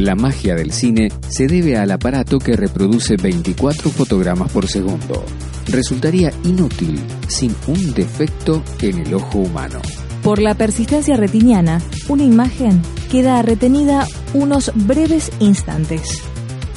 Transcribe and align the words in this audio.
La 0.00 0.14
magia 0.14 0.54
del 0.54 0.72
cine 0.72 1.12
se 1.28 1.46
debe 1.46 1.76
al 1.76 1.90
aparato 1.90 2.38
que 2.38 2.56
reproduce 2.56 3.16
24 3.18 3.90
fotogramas 3.90 4.50
por 4.50 4.66
segundo. 4.66 5.26
Resultaría 5.66 6.32
inútil 6.44 6.98
sin 7.28 7.54
un 7.66 7.92
defecto 7.92 8.64
en 8.80 9.00
el 9.00 9.12
ojo 9.12 9.40
humano. 9.40 9.82
Por 10.22 10.40
la 10.40 10.54
persistencia 10.54 11.18
retiniana, 11.18 11.82
una 12.08 12.24
imagen 12.24 12.80
queda 13.10 13.42
retenida 13.42 14.08
unos 14.32 14.72
breves 14.74 15.30
instantes. 15.38 16.22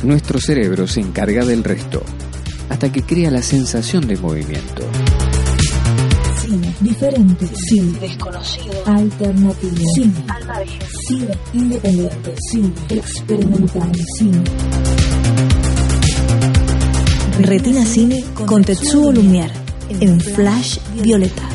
Nuestro 0.03 0.41
cerebro 0.41 0.85
se 0.85 0.99
encarga 0.99 1.45
del 1.45 1.63
resto, 1.63 2.03
hasta 2.67 2.91
que 2.91 3.03
crea 3.03 3.31
la 3.31 3.41
sensación 3.41 4.05
de 4.05 4.17
movimiento. 4.17 4.85
Diferente, 6.79 7.47
cine 7.67 7.99
desconocido, 7.99 8.83
alternativo, 8.85 9.75
cine 9.95 10.23
al 10.27 10.45
margen, 10.45 10.79
cine 11.07 11.37
independiente, 11.53 12.35
cine 12.49 12.73
experimental, 12.89 13.91
cine. 14.17 14.43
Retina 17.39 17.83
Cine 17.85 18.23
con 18.45 18.63
Tetsuo 18.63 19.11
Lumière 19.11 19.51
en 19.99 20.19
Flash 20.21 20.77
Violeta. 21.01 21.52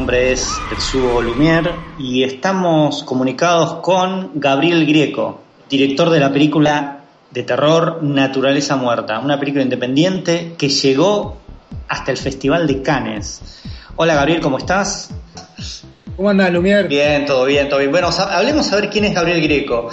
Nombre 0.00 0.32
es 0.32 0.58
Tetsuo 0.70 1.20
Lumière 1.20 1.74
y 1.98 2.24
estamos 2.24 3.02
comunicados 3.02 3.82
con 3.82 4.30
Gabriel 4.40 4.86
Grieco, 4.86 5.42
director 5.68 6.08
de 6.08 6.18
la 6.18 6.32
película 6.32 7.02
de 7.30 7.42
terror 7.42 8.02
Naturaleza 8.02 8.76
Muerta, 8.76 9.18
una 9.18 9.38
película 9.38 9.62
independiente 9.62 10.54
que 10.56 10.70
llegó 10.70 11.36
hasta 11.86 12.12
el 12.12 12.16
Festival 12.16 12.66
de 12.66 12.80
Cannes. 12.80 13.42
Hola 13.96 14.14
Gabriel, 14.14 14.40
¿cómo 14.40 14.56
estás? 14.56 15.10
¿Cómo 16.16 16.30
andas, 16.30 16.50
Lumière? 16.50 16.88
Bien, 16.88 17.26
todo 17.26 17.44
bien, 17.44 17.68
todo 17.68 17.80
bien. 17.80 17.90
Bueno, 17.90 18.08
hablemos 18.08 18.72
a 18.72 18.76
ver 18.76 18.88
quién 18.88 19.04
es 19.04 19.14
Gabriel 19.14 19.42
Greco. 19.42 19.90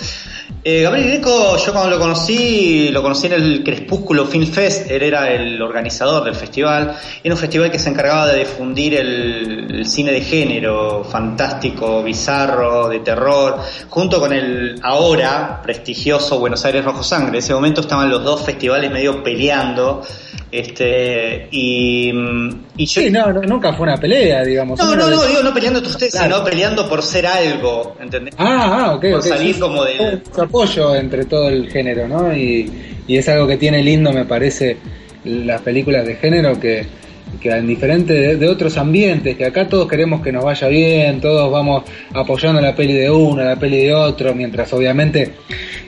Eh, 0.69 0.81
Gabriel 0.81 1.07
Greco, 1.07 1.55
yo 1.55 1.71
cuando 1.71 1.91
lo 1.91 1.97
conocí, 1.97 2.89
lo 2.89 3.01
conocí 3.01 3.27
en 3.27 3.31
el 3.31 3.63
Crepúsculo 3.63 4.25
Film 4.25 4.47
Fest, 4.47 4.91
él 4.91 5.01
era 5.01 5.31
el 5.31 5.61
organizador 5.61 6.25
del 6.25 6.35
festival, 6.35 6.93
era 7.23 7.33
un 7.33 7.39
festival 7.39 7.71
que 7.71 7.79
se 7.79 7.89
encargaba 7.89 8.27
de 8.27 8.39
difundir 8.39 8.95
el, 8.95 9.67
el, 9.73 9.85
cine 9.85 10.11
de 10.11 10.19
género, 10.19 11.05
fantástico, 11.05 12.03
bizarro, 12.03 12.89
de 12.89 12.99
terror, 12.99 13.61
junto 13.87 14.19
con 14.19 14.33
el 14.33 14.77
ahora 14.83 15.61
prestigioso 15.63 16.37
Buenos 16.37 16.65
Aires 16.65 16.83
Rojo 16.83 17.01
Sangre. 17.01 17.29
En 17.29 17.35
ese 17.35 17.53
momento 17.53 17.79
estaban 17.79 18.09
los 18.09 18.25
dos 18.25 18.43
festivales 18.43 18.91
medio 18.91 19.23
peleando. 19.23 20.03
Este, 20.51 21.49
y, 21.51 22.09
y 22.77 22.85
yo, 22.85 23.01
sí, 23.01 23.09
no, 23.09 23.33
no, 23.33 23.41
nunca 23.41 23.73
fue 23.73 23.83
una 23.83 23.97
pelea, 23.97 24.43
digamos. 24.43 24.79
No, 24.79 24.95
no, 24.95 25.09
no, 25.09 25.25
digo, 25.25 25.43
no 25.43 25.53
peleando 25.53 25.79
entre 25.79 25.91
ustedes, 25.91 26.13
claro. 26.13 26.35
sino 26.35 26.45
peleando 26.45 26.87
por 26.87 27.03
ser 27.03 27.27
algo, 27.27 27.97
¿entendés? 27.99 28.33
Ah, 28.37 28.85
ah, 28.85 28.95
ok, 28.95 29.01
por 29.01 29.19
okay, 29.19 29.31
salir 29.31 29.55
sí, 29.55 29.59
como 29.59 29.83
de... 29.83 30.21
Apoyo 30.37 30.95
entre 30.95 31.25
todo 31.25 31.49
el 31.49 31.69
género, 31.69 32.07
¿no? 32.07 32.33
Y, 32.33 32.71
y 33.07 33.17
es 33.17 33.27
algo 33.27 33.45
que 33.45 33.57
tiene 33.57 33.83
lindo, 33.83 34.13
me 34.13 34.23
parece, 34.23 34.77
las 35.25 35.61
películas 35.61 36.05
de 36.05 36.15
género 36.15 36.57
que, 36.57 36.85
que 37.41 37.49
en 37.49 37.67
diferente 37.67 38.35
de, 38.35 38.49
otros 38.49 38.77
ambientes, 38.77 39.35
que 39.35 39.45
acá 39.45 39.67
todos 39.67 39.87
queremos 39.87 40.21
que 40.21 40.31
nos 40.31 40.43
vaya 40.43 40.67
bien, 40.67 41.21
todos 41.21 41.51
vamos 41.51 41.83
apoyando 42.13 42.61
la 42.61 42.75
peli 42.75 42.93
de 42.93 43.09
uno, 43.09 43.43
la 43.43 43.55
peli 43.55 43.85
de 43.85 43.93
otro, 43.93 44.33
mientras 44.33 44.71
obviamente 44.73 45.33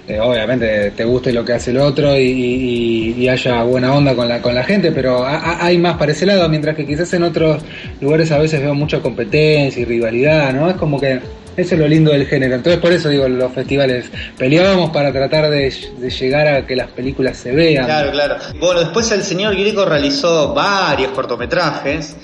eh, 0.07 0.19
obviamente 0.19 0.91
te 0.91 1.05
guste 1.05 1.31
lo 1.31 1.45
que 1.45 1.53
hace 1.53 1.71
el 1.71 1.77
otro 1.77 2.17
y, 2.17 2.23
y, 2.23 3.15
y, 3.17 3.29
haya 3.29 3.63
buena 3.63 3.93
onda 3.93 4.15
con 4.15 4.27
la, 4.27 4.41
con 4.41 4.55
la 4.55 4.63
gente, 4.63 4.91
pero 4.91 5.23
hay 5.25 5.77
más 5.77 5.97
para 5.97 6.11
ese 6.11 6.25
lado, 6.25 6.49
mientras 6.49 6.75
que 6.75 6.85
quizás 6.85 7.13
en 7.13 7.23
otros 7.23 7.61
lugares 8.01 8.31
a 8.31 8.39
veces 8.39 8.61
veo 8.61 8.73
mucha 8.73 8.99
competencia 9.01 9.81
y 9.81 9.85
rivalidad, 9.85 10.53
¿no? 10.53 10.69
Es 10.69 10.75
como 10.77 10.99
que 10.99 11.19
eso 11.59 11.75
es 11.75 11.81
lo 11.81 11.87
lindo 11.87 12.11
del 12.11 12.25
género. 12.25 12.55
Entonces 12.55 12.81
por 12.81 12.91
eso 12.91 13.09
digo, 13.09 13.27
los 13.27 13.51
festivales 13.53 14.09
peleábamos 14.37 14.91
para 14.91 15.11
tratar 15.11 15.49
de, 15.49 15.73
de, 15.97 16.09
llegar 16.09 16.47
a 16.47 16.65
que 16.65 16.75
las 16.75 16.89
películas 16.91 17.37
se 17.37 17.51
vean. 17.51 17.85
Claro, 17.85 18.11
claro. 18.11 18.35
Bueno, 18.59 18.81
después 18.81 19.11
el 19.11 19.23
señor 19.23 19.55
Greco 19.55 19.85
realizó 19.85 20.53
varios 20.53 21.11
cortometrajes. 21.11 22.15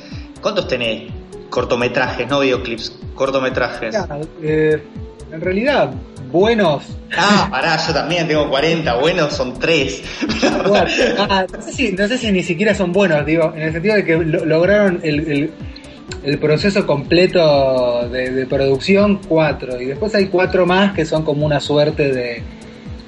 ¿Cuántos 0.41 0.67
tenés? 0.67 1.11
Cortometrajes, 1.49 2.27
no 2.27 2.39
videoclips, 2.39 2.93
cortometrajes. 3.13 3.93
Ya, 3.93 4.07
eh, 4.41 4.81
en 5.31 5.41
realidad, 5.41 5.91
buenos. 6.31 6.83
Ah, 7.17 7.47
pará, 7.49 7.77
yo 7.85 7.93
también 7.93 8.27
tengo 8.27 8.49
40, 8.49 8.95
buenos 8.97 9.33
son 9.33 9.57
3. 9.57 10.03
ah, 11.17 11.45
no, 11.51 11.61
sé 11.61 11.71
si, 11.71 11.91
no, 11.93 12.07
sé 12.07 12.17
si, 12.17 12.31
ni 12.31 12.43
siquiera 12.43 12.75
son 12.75 12.91
buenos, 12.91 13.25
digo, 13.25 13.53
en 13.55 13.63
el 13.63 13.73
sentido 13.73 13.95
de 13.95 14.05
que 14.05 14.17
lo, 14.17 14.45
lograron 14.45 14.99
el, 15.03 15.31
el, 15.31 15.51
el, 16.23 16.37
proceso 16.39 16.85
completo 16.85 18.07
de, 18.09 18.31
de, 18.31 18.45
producción, 18.45 19.19
4, 19.27 19.81
y 19.81 19.85
después 19.85 20.13
hay 20.15 20.27
4 20.27 20.65
más 20.65 20.93
que 20.93 21.05
son 21.05 21.23
como 21.23 21.45
una 21.45 21.59
suerte 21.59 22.11
de, 22.11 22.43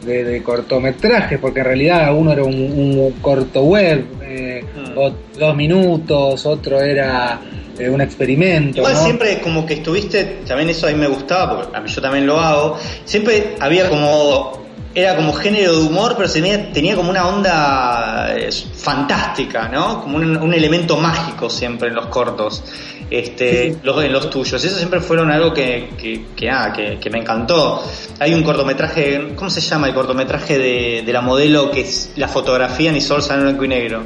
de, 0.05 0.23
de 0.23 0.43
cortometrajes, 0.43 1.39
porque 1.39 1.59
en 1.59 1.65
realidad 1.65 2.15
uno 2.15 2.31
era 2.31 2.43
un, 2.43 2.55
un 2.55 3.11
corto 3.21 3.63
web, 3.63 4.05
eh, 4.23 4.63
mm. 4.63 4.97
o, 4.97 5.11
dos 5.37 5.55
minutos, 5.55 6.45
otro 6.45 6.81
era 6.81 7.39
eh, 7.77 7.89
un 7.89 8.01
experimento. 8.01 8.79
Igual 8.79 8.93
¿no? 8.93 9.03
siempre 9.03 9.39
como 9.41 9.65
que 9.65 9.75
estuviste, 9.75 10.39
también 10.47 10.69
eso 10.69 10.87
a 10.87 10.91
mí 10.91 10.95
me 10.95 11.07
gustaba, 11.07 11.57
porque 11.57 11.77
a 11.77 11.81
mí 11.81 11.89
yo 11.89 12.01
también 12.01 12.25
lo 12.25 12.39
hago, 12.39 12.77
siempre 13.05 13.55
había 13.59 13.89
como, 13.89 14.66
era 14.97 15.15
como 15.15 15.31
género 15.31 15.73
de 15.73 15.83
humor, 15.83 16.15
pero 16.17 16.27
tenía, 16.27 16.71
tenía 16.71 16.95
como 16.95 17.11
una 17.11 17.27
onda 17.27 18.35
eh, 18.35 18.49
fantástica, 18.51 19.67
¿no? 19.67 20.01
Como 20.01 20.17
un, 20.17 20.35
un, 20.35 20.53
elemento 20.55 20.97
mágico 20.97 21.51
siempre 21.51 21.89
en 21.89 21.93
los 21.93 22.07
cortos. 22.07 22.63
Este, 23.07 23.73
sí. 23.73 23.77
los, 23.83 24.03
en 24.03 24.11
los 24.11 24.27
tuyos. 24.31 24.63
Eso 24.63 24.75
siempre 24.75 24.99
fueron 24.99 25.29
algo 25.29 25.53
que, 25.53 25.89
que, 25.95 26.25
que, 26.35 26.49
ah, 26.49 26.73
que, 26.75 26.97
que 26.99 27.11
me 27.11 27.19
encantó. 27.19 27.83
Hay 28.19 28.33
un 28.33 28.41
cortometraje, 28.41 29.35
¿cómo 29.35 29.51
se 29.51 29.61
llama 29.61 29.87
el 29.87 29.93
cortometraje 29.93 30.57
de, 30.57 31.03
de 31.05 31.13
la 31.13 31.21
modelo 31.21 31.69
que 31.69 31.81
es 31.81 32.13
la 32.15 32.27
fotografía 32.27 32.91
ni 32.91 32.99
sol 32.99 33.21
en 33.29 33.43
blanco 33.43 33.65
y 33.65 33.67
negro? 33.67 34.03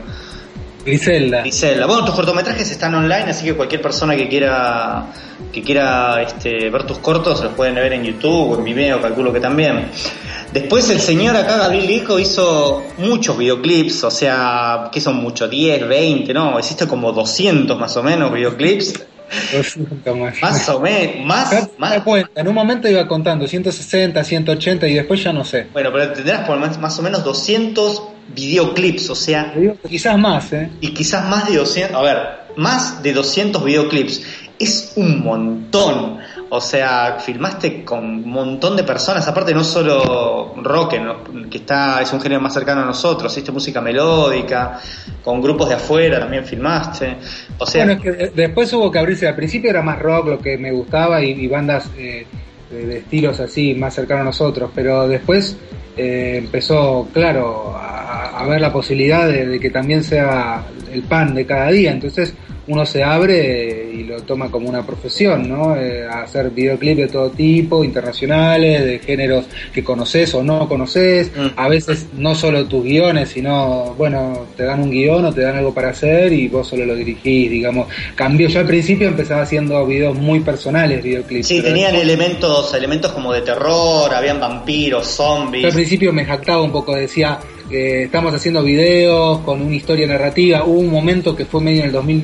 Griselda. 0.85 1.39
Griselda. 1.39 1.85
Bueno, 1.85 2.03
tus 2.03 2.15
cortometrajes 2.15 2.69
están 2.69 2.93
online, 2.95 3.29
así 3.29 3.45
que 3.45 3.53
cualquier 3.53 3.81
persona 3.81 4.13
que 4.17 4.27
quiera 4.27 5.05
que 5.51 5.61
quiera 5.61 6.21
este, 6.21 6.69
ver 6.69 6.83
tus 6.83 6.99
cortos 6.99 7.43
los 7.43 7.53
pueden 7.53 7.75
ver 7.75 7.93
en 7.93 8.03
YouTube 8.03 8.51
o 8.51 8.57
en 8.57 8.63
Vimeo, 8.63 9.01
calculo 9.01 9.33
que 9.33 9.39
también. 9.39 9.89
Después 10.53 10.89
el 10.89 10.99
señor 10.99 11.35
acá, 11.37 11.57
Gabriel 11.57 11.87
Lico, 11.87 12.19
hizo 12.19 12.83
muchos 12.97 13.37
videoclips, 13.37 14.03
o 14.03 14.11
sea, 14.11 14.89
que 14.91 14.99
son 14.99 15.15
muchos? 15.15 15.49
10, 15.49 15.87
20, 15.87 16.33
¿no? 16.33 16.59
Existe 16.59 16.87
como 16.87 17.13
200 17.13 17.79
más 17.79 17.95
o 17.95 18.03
menos 18.03 18.33
videoclips. 18.33 19.01
más. 20.13 20.41
más 20.41 20.69
o 20.69 20.79
menos, 20.81 21.25
más, 21.25 21.69
más. 21.77 22.01
Cuenta. 22.01 22.41
En 22.41 22.47
un 22.49 22.53
momento 22.53 22.89
iba 22.89 23.07
contando 23.07 23.47
160, 23.47 24.21
180 24.21 24.87
y 24.89 24.93
después 24.95 25.23
ya 25.23 25.31
no 25.31 25.45
sé. 25.45 25.67
Bueno, 25.71 25.89
pero 25.93 26.11
tendrás 26.11 26.45
por 26.45 26.57
más, 26.57 26.77
más 26.79 26.99
o 26.99 27.01
menos 27.01 27.23
200 27.23 28.01
videoclips, 28.35 29.09
o 29.09 29.15
sea... 29.15 29.53
Quizás 29.87 30.17
más, 30.17 30.51
¿eh? 30.51 30.69
Y 30.81 30.89
quizás 30.89 31.29
más 31.29 31.47
de 31.47 31.57
200, 31.57 31.95
a 31.95 32.01
ver, 32.01 32.17
más 32.57 33.01
de 33.01 33.13
200 33.13 33.63
videoclips. 33.63 34.21
Es 34.59 34.93
un 34.95 35.23
montón. 35.23 36.19
O 36.53 36.59
sea, 36.59 37.17
filmaste 37.17 37.81
con 37.85 38.03
un 38.03 38.29
montón 38.29 38.75
de 38.75 38.83
personas, 38.83 39.25
aparte 39.25 39.53
no 39.53 39.63
solo 39.63 40.53
rock, 40.61 40.95
que 41.49 41.59
está 41.59 42.01
es 42.01 42.11
un 42.11 42.19
género 42.19 42.41
más 42.41 42.53
cercano 42.53 42.81
a 42.81 42.85
nosotros, 42.85 43.31
hiciste 43.31 43.53
música 43.53 43.79
melódica, 43.79 44.77
con 45.23 45.41
grupos 45.41 45.69
de 45.69 45.75
afuera 45.75 46.19
también 46.19 46.43
filmaste. 46.43 47.15
O 47.57 47.65
sea, 47.65 47.85
bueno, 47.85 48.01
es 48.03 48.17
que 48.17 48.31
después 48.35 48.73
hubo 48.73 48.91
que 48.91 48.99
abrirse, 48.99 49.29
al 49.29 49.35
principio 49.35 49.69
era 49.69 49.81
más 49.81 49.97
rock 49.99 50.27
lo 50.27 50.39
que 50.39 50.57
me 50.57 50.73
gustaba 50.73 51.23
y, 51.23 51.29
y 51.31 51.47
bandas 51.47 51.89
eh, 51.97 52.25
de, 52.69 52.97
estilos 52.97 53.39
así, 53.39 53.73
más 53.73 53.95
cercanos 53.95 54.23
a 54.23 54.25
nosotros, 54.25 54.71
pero 54.75 55.07
después 55.07 55.55
eh, 55.95 56.35
empezó, 56.37 57.07
claro, 57.13 57.73
a, 57.77 58.41
a, 58.41 58.45
ver 58.45 58.59
la 58.59 58.73
posibilidad 58.73 59.25
de, 59.25 59.45
de 59.45 59.57
que 59.57 59.69
también 59.69 60.03
sea 60.03 60.65
el 60.91 61.03
pan 61.03 61.33
de 61.33 61.45
cada 61.45 61.71
día, 61.71 61.93
entonces 61.93 62.33
uno 62.71 62.85
se 62.85 63.03
abre 63.03 63.89
y 63.93 64.03
lo 64.03 64.21
toma 64.23 64.49
como 64.49 64.69
una 64.69 64.85
profesión, 64.85 65.49
¿no? 65.49 65.75
Eh, 65.75 66.05
hacer 66.07 66.49
videoclips 66.49 66.97
de 66.97 67.07
todo 67.07 67.29
tipo, 67.29 67.83
internacionales, 67.83 68.85
de 68.85 68.99
géneros 68.99 69.45
que 69.73 69.83
conoces 69.83 70.33
o 70.33 70.43
no 70.43 70.67
conoces, 70.67 71.31
Mm. 71.35 71.47
a 71.55 71.67
veces 71.67 72.07
no 72.17 72.33
solo 72.35 72.65
tus 72.65 72.83
guiones, 72.83 73.29
sino, 73.29 73.93
bueno, 73.97 74.45
te 74.55 74.63
dan 74.63 74.81
un 74.81 74.89
guion 74.91 75.25
o 75.25 75.33
te 75.33 75.41
dan 75.41 75.55
algo 75.57 75.73
para 75.73 75.89
hacer 75.89 76.31
y 76.33 76.47
vos 76.47 76.67
solo 76.67 76.85
lo 76.85 76.95
dirigís, 76.95 77.49
digamos. 77.51 77.87
Cambió, 78.15 78.47
yo 78.47 78.59
al 78.59 78.67
principio 78.67 79.07
empezaba 79.07 79.41
haciendo 79.43 79.85
videos 79.85 80.15
muy 80.17 80.39
personales, 80.41 81.03
videoclips. 81.03 81.47
Sí, 81.47 81.61
tenían 81.61 81.91
después- 81.93 82.03
elementos, 82.03 82.73
elementos 82.73 83.11
como 83.11 83.33
de 83.33 83.41
terror, 83.41 84.13
habían 84.13 84.39
vampiros, 84.39 85.17
Yo 85.17 85.23
al 85.33 85.39
zombies. 85.43 85.73
principio 85.73 86.13
me 86.13 86.25
jactaba 86.25 86.61
un 86.61 86.71
poco, 86.71 86.95
decía, 86.95 87.39
eh, 87.71 88.03
estamos 88.05 88.33
haciendo 88.33 88.63
videos 88.63 89.39
con 89.39 89.61
una 89.61 89.75
historia 89.75 90.05
narrativa. 90.07 90.63
Hubo 90.65 90.79
un 90.79 90.91
momento 90.91 91.35
que 91.35 91.45
fue 91.45 91.61
medio 91.61 91.79
en 91.81 91.85
el 91.87 91.91
2000, 91.93 92.23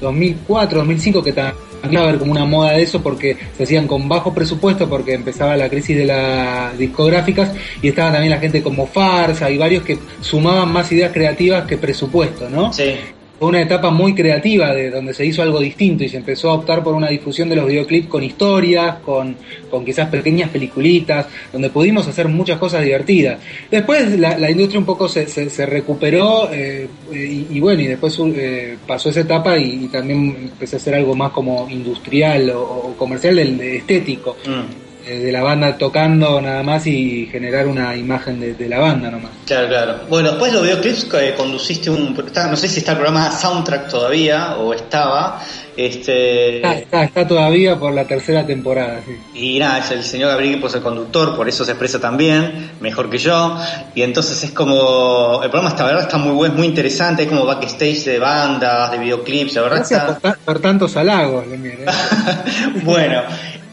2004, 0.00 0.78
2005 0.78 1.22
que 1.22 1.32
también 1.32 1.56
iba 1.90 2.00
a 2.00 2.04
haber 2.04 2.18
como 2.18 2.32
una 2.32 2.44
moda 2.44 2.72
de 2.72 2.82
eso 2.82 3.02
porque 3.02 3.36
se 3.56 3.62
hacían 3.62 3.86
con 3.86 4.08
bajo 4.08 4.34
presupuesto 4.34 4.88
porque 4.88 5.14
empezaba 5.14 5.56
la 5.56 5.68
crisis 5.68 5.96
de 5.96 6.06
las 6.06 6.76
discográficas 6.78 7.52
y 7.82 7.88
estaba 7.88 8.12
también 8.12 8.30
la 8.30 8.38
gente 8.38 8.62
como 8.62 8.86
Farsa 8.86 9.50
y 9.50 9.58
varios 9.58 9.84
que 9.84 9.98
sumaban 10.20 10.72
más 10.72 10.90
ideas 10.92 11.12
creativas 11.12 11.66
que 11.66 11.76
presupuesto, 11.76 12.48
¿no? 12.48 12.72
Sí. 12.72 12.94
Fue 13.38 13.48
una 13.48 13.60
etapa 13.60 13.90
muy 13.90 14.14
creativa 14.14 14.72
de 14.72 14.90
donde 14.90 15.12
se 15.12 15.26
hizo 15.26 15.42
algo 15.42 15.60
distinto 15.60 16.04
y 16.04 16.08
se 16.08 16.16
empezó 16.16 16.50
a 16.50 16.54
optar 16.54 16.82
por 16.82 16.94
una 16.94 17.08
difusión 17.08 17.48
de 17.50 17.56
los 17.56 17.66
videoclips 17.66 18.08
con 18.08 18.22
historias, 18.22 18.96
con, 19.00 19.36
con 19.70 19.84
quizás 19.84 20.08
pequeñas 20.08 20.48
peliculitas, 20.48 21.26
donde 21.52 21.68
pudimos 21.68 22.08
hacer 22.08 22.28
muchas 22.28 22.58
cosas 22.58 22.82
divertidas. 22.82 23.38
Después 23.70 24.18
la, 24.18 24.50
industria 24.50 24.80
un 24.80 24.86
poco 24.86 25.06
se, 25.08 25.26
se, 25.26 25.66
recuperó 25.66 26.48
eh, 26.50 26.88
y, 27.12 27.46
y 27.50 27.60
bueno, 27.60 27.82
y 27.82 27.86
después 27.86 28.18
eh, 28.36 28.78
pasó 28.86 29.10
esa 29.10 29.20
etapa 29.20 29.58
y, 29.58 29.86
también 29.88 30.36
empecé 30.52 30.76
a 30.76 30.78
hacer 30.78 30.94
algo 30.94 31.14
más 31.14 31.30
como 31.30 31.68
industrial 31.68 32.50
o, 32.50 32.94
comercial, 32.96 33.36
del, 33.36 33.58
de 33.58 33.76
estético, 33.76 34.36
Mm. 34.46 34.85
Eh, 35.06 35.18
de 35.18 35.32
la 35.32 35.42
banda 35.42 35.78
tocando 35.78 36.40
nada 36.40 36.62
más 36.62 36.86
y 36.86 37.26
generar 37.30 37.66
una 37.66 37.94
imagen 37.96 38.40
de, 38.40 38.54
de 38.54 38.68
la 38.68 38.78
banda 38.80 39.10
nomás. 39.10 39.30
Claro, 39.46 39.68
claro. 39.68 40.00
Bueno, 40.10 40.30
después 40.30 40.52
los 40.52 40.62
videoclips 40.62 41.04
que 41.04 41.34
conduciste 41.34 41.88
un... 41.90 42.14
está- 42.26 42.48
no 42.50 42.56
sé 42.56 42.68
si 42.68 42.80
está 42.80 42.92
el 42.92 42.98
programa 42.98 43.30
Soundtrack 43.30 43.88
todavía 43.88 44.56
o 44.56 44.74
estaba. 44.74 45.40
Este, 45.76 46.56
Está, 46.56 46.74
está, 46.78 47.04
está 47.04 47.26
todavía 47.28 47.76
por 47.78 47.92
la 47.92 48.06
tercera 48.06 48.46
temporada, 48.46 49.00
sí. 49.06 49.14
y 49.34 49.58
nada, 49.58 49.80
es 49.80 49.90
el 49.90 50.02
señor 50.04 50.30
Gabriel 50.30 50.58
pues 50.58 50.74
el 50.74 50.80
conductor, 50.80 51.36
por 51.36 51.46
eso 51.50 51.66
se 51.66 51.72
expresa 51.72 52.00
también, 52.00 52.70
mejor 52.80 53.10
que 53.10 53.18
yo. 53.18 53.58
Y 53.94 54.00
entonces 54.00 54.42
es 54.42 54.52
como... 54.52 55.40
El 55.42 55.50
programa 55.50 55.68
está, 55.68 55.82
la 55.82 55.88
verdad 55.90 56.04
está 56.04 56.16
muy 56.16 56.32
bueno, 56.32 56.54
es 56.54 56.58
muy 56.58 56.68
interesante, 56.68 57.24
es 57.24 57.28
como 57.28 57.44
backstage 57.44 58.04
de 58.04 58.18
bandas, 58.18 58.90
de 58.90 58.98
videoclips, 58.98 59.54
la 59.56 59.62
verdad 59.62 59.76
Gracias 59.80 60.00
está... 60.02 60.18
por, 60.18 60.38
por 60.38 60.58
tantos 60.60 60.96
halagos, 60.96 61.44
¿eh? 61.52 61.84
bueno, 62.82 63.20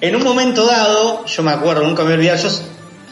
en 0.03 0.17
un 0.17 0.23
momento 0.25 0.65
dado, 0.65 1.25
yo 1.25 1.43
me 1.43 1.51
acuerdo, 1.51 1.81
nunca 1.83 2.03
me 2.03 2.17
voy 2.17 2.27
a 2.27 2.33
olvidar, 2.33 2.51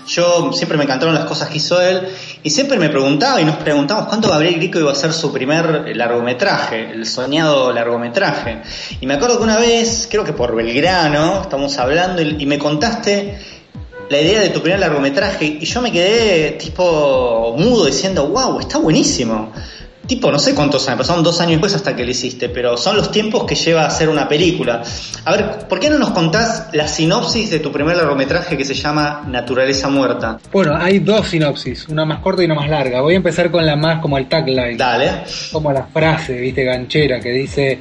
yo, 0.07 0.51
siempre 0.51 0.77
me 0.77 0.83
encantaron 0.83 1.15
las 1.15 1.23
cosas 1.23 1.47
que 1.47 1.55
hizo 1.55 1.81
él 1.81 2.05
y 2.43 2.49
siempre 2.49 2.77
me 2.77 2.89
preguntaba 2.89 3.39
y 3.39 3.45
nos 3.45 3.55
preguntamos 3.55 4.07
cuánto 4.07 4.27
Gabriel 4.27 4.55
Grico 4.55 4.77
iba 4.77 4.91
a 4.91 4.95
ser 4.95 5.13
su 5.13 5.31
primer 5.31 5.95
largometraje, 5.95 6.91
el 6.91 7.05
soñado 7.05 7.71
largometraje. 7.71 8.61
Y 8.99 9.05
me 9.05 9.13
acuerdo 9.13 9.37
que 9.37 9.43
una 9.45 9.55
vez, 9.55 10.09
creo 10.11 10.25
que 10.25 10.33
por 10.33 10.53
Belgrano, 10.53 11.43
estamos 11.43 11.77
hablando 11.77 12.21
y, 12.21 12.35
y 12.39 12.45
me 12.45 12.59
contaste 12.59 13.39
la 14.09 14.19
idea 14.19 14.41
de 14.41 14.49
tu 14.49 14.59
primer 14.59 14.81
largometraje 14.81 15.45
y 15.61 15.65
yo 15.65 15.81
me 15.81 15.93
quedé 15.93 16.51
tipo 16.59 17.55
mudo 17.57 17.85
diciendo, 17.85 18.27
wow, 18.27 18.59
está 18.59 18.79
buenísimo. 18.79 19.53
Tipo, 20.11 20.29
no 20.29 20.39
sé 20.39 20.53
cuántos 20.53 20.89
años, 20.89 20.97
pasaron 20.97 21.23
dos 21.23 21.39
años 21.39 21.51
después 21.51 21.73
hasta 21.73 21.95
que 21.95 22.03
lo 22.03 22.11
hiciste, 22.11 22.49
pero 22.49 22.75
son 22.75 22.97
los 22.97 23.13
tiempos 23.13 23.45
que 23.45 23.55
lleva 23.55 23.83
a 23.83 23.87
hacer 23.87 24.09
una 24.09 24.27
película. 24.27 24.83
A 25.23 25.31
ver, 25.31 25.69
¿por 25.69 25.79
qué 25.79 25.89
no 25.89 25.97
nos 25.97 26.09
contás 26.09 26.67
la 26.73 26.85
sinopsis 26.85 27.49
de 27.49 27.59
tu 27.59 27.71
primer 27.71 27.95
largometraje 27.95 28.57
que 28.57 28.65
se 28.65 28.73
llama 28.73 29.23
Naturaleza 29.25 29.87
Muerta? 29.87 30.37
Bueno, 30.51 30.75
hay 30.75 30.99
dos 30.99 31.29
sinopsis, 31.29 31.87
una 31.87 32.03
más 32.03 32.19
corta 32.19 32.41
y 32.41 32.45
una 32.45 32.55
más 32.55 32.69
larga. 32.69 32.99
Voy 32.99 33.13
a 33.13 33.17
empezar 33.17 33.49
con 33.51 33.65
la 33.65 33.77
más 33.77 34.01
como 34.01 34.17
el 34.17 34.27
tagline, 34.27 34.75
Dale. 34.75 35.23
como 35.49 35.71
la 35.71 35.83
frase, 35.83 36.33
viste, 36.41 36.65
ganchera, 36.65 37.21
que 37.21 37.29
dice, 37.29 37.79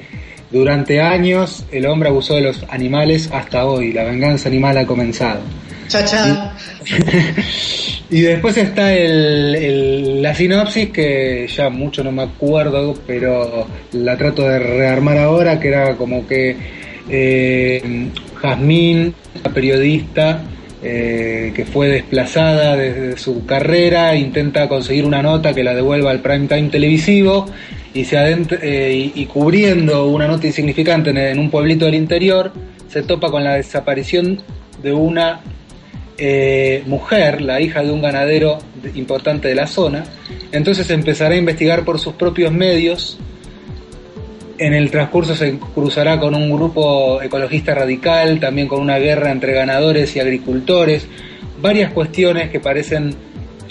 durante 0.53 1.01
años 1.01 1.65
el 1.73 1.85
hombre 1.85 2.11
abusó 2.11 2.35
de 2.35 2.43
los 2.43 2.65
animales 2.71 3.29
hasta 3.33 3.67
hoy, 3.67 3.93
la 3.93 4.05
venganza 4.05 4.49
animal 4.49 4.79
ha 4.79 4.87
comenzado. 4.87 5.41
Chacha. 5.89 6.55
Y 8.11 8.23
después 8.23 8.57
está 8.57 8.93
el, 8.93 10.21
la 10.21 10.35
sinopsis, 10.35 10.91
que 10.91 11.47
ya 11.49 11.71
mucho 11.71 12.03
no 12.03 12.11
me 12.11 12.23
acuerdo, 12.23 12.99
pero 13.07 13.67
la 13.93 14.17
trato 14.17 14.43
de 14.49 14.59
rearmar 14.59 15.17
ahora, 15.19 15.61
que 15.61 15.69
era 15.69 15.97
como 15.97 16.27
que 16.27 16.57
eh, 17.09 18.09
Jazmín, 18.43 19.15
la 19.45 19.51
periodista, 19.53 20.43
eh, 20.83 21.53
que 21.55 21.65
fue 21.65 21.89
desplazada 21.89 22.77
desde 22.77 23.17
su 23.17 23.47
carrera, 23.47 24.17
intenta 24.17 24.69
conseguir 24.69 25.05
una 25.05 25.23
nota 25.23 25.55
que 25.55 25.63
la 25.63 25.75
devuelva 25.75 26.11
al 26.11 26.19
prime 26.21 26.49
time 26.49 26.69
televisivo 26.69 27.47
y, 27.95 28.05
se 28.07 28.17
adent- 28.17 28.59
eh, 28.61 29.13
y, 29.15 29.27
cubriendo 29.27 30.09
una 30.09 30.27
nota 30.27 30.49
insignificante 30.49 31.11
en 31.11 31.39
un 31.39 31.49
pueblito 31.49 31.85
del 31.85 31.95
interior, 31.95 32.53
se 32.89 33.03
topa 33.03 33.31
con 33.31 33.45
la 33.45 33.55
desaparición 33.55 34.43
de 34.83 34.93
una 34.93 35.41
eh, 36.21 36.83
mujer, 36.87 37.41
la 37.41 37.61
hija 37.61 37.83
de 37.83 37.91
un 37.91 38.03
ganadero 38.03 38.59
de- 38.83 38.97
importante 38.99 39.49
de 39.49 39.55
la 39.55 39.67
zona, 39.67 40.05
entonces 40.53 40.89
empezará 40.91 41.35
a 41.35 41.39
investigar 41.39 41.85
por 41.85 41.99
sus 41.99 42.13
propios 42.15 42.53
medios. 42.53 43.19
En 44.59 44.75
el 44.75 44.91
transcurso 44.91 45.35
se 45.35 45.59
cruzará 45.75 46.21
con 46.21 46.35
un 46.35 46.51
grupo 46.55 47.23
ecologista 47.23 47.75
radical, 47.75 48.39
también 48.39 48.69
con 48.69 48.81
una 48.81 48.99
guerra 48.99 49.33
entre 49.33 49.55
ganadores 49.55 50.15
y 50.15 50.21
agricultores, 50.21 51.07
varias 51.63 51.93
cuestiones 51.93 52.51
que 52.51 52.61
parecen 52.61 53.15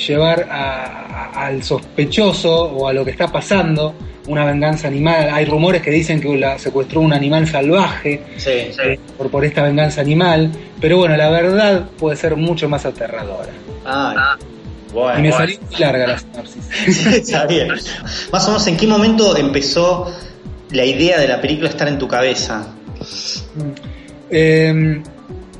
llevar 0.07 0.47
al 0.49 1.61
sospechoso 1.61 2.63
o 2.71 2.87
a 2.87 2.93
lo 2.93 3.05
que 3.05 3.11
está 3.11 3.27
pasando, 3.27 3.93
una 4.29 4.45
venganza 4.45 4.87
animal. 4.87 5.29
Hay 5.31 5.45
rumores 5.45 5.81
que 5.81 5.91
dicen 5.91 6.21
que 6.21 6.37
la 6.37 6.57
secuestró 6.57 7.01
un 7.01 7.11
animal 7.13 7.47
salvaje, 7.47 8.21
Sí, 8.37 8.51
sí. 8.71 8.79
eh, 8.83 8.99
por, 9.17 9.29
por 9.29 9.43
esta 9.43 9.63
venganza 9.63 10.01
animal, 10.01 10.51
pero 10.79 10.97
bueno, 10.97 11.17
la 11.17 11.29
verdad 11.29 11.89
puede 11.97 12.15
ser 12.15 12.35
mucho 12.35 12.69
más 12.69 12.85
aterradora. 12.85 13.49
Ah, 13.85 14.37
bueno. 14.93 15.19
y 15.19 15.21
me 15.23 15.29
bueno. 15.29 15.37
salió 15.45 15.59
muy 15.69 15.79
larga 15.79 16.07
la 16.07 16.19
sinopsis. 16.19 17.05
Está 17.07 17.45
bien. 17.47 17.67
Más 18.31 18.45
o 18.45 18.51
menos, 18.51 18.67
¿en 18.67 18.77
qué 18.77 18.87
momento 18.87 19.35
empezó 19.37 20.11
la 20.71 20.85
idea 20.85 21.19
de 21.19 21.27
la 21.27 21.41
película 21.41 21.69
estar 21.69 21.87
en 21.87 21.97
tu 21.97 22.07
cabeza? 22.07 22.67
Eh, 24.29 25.01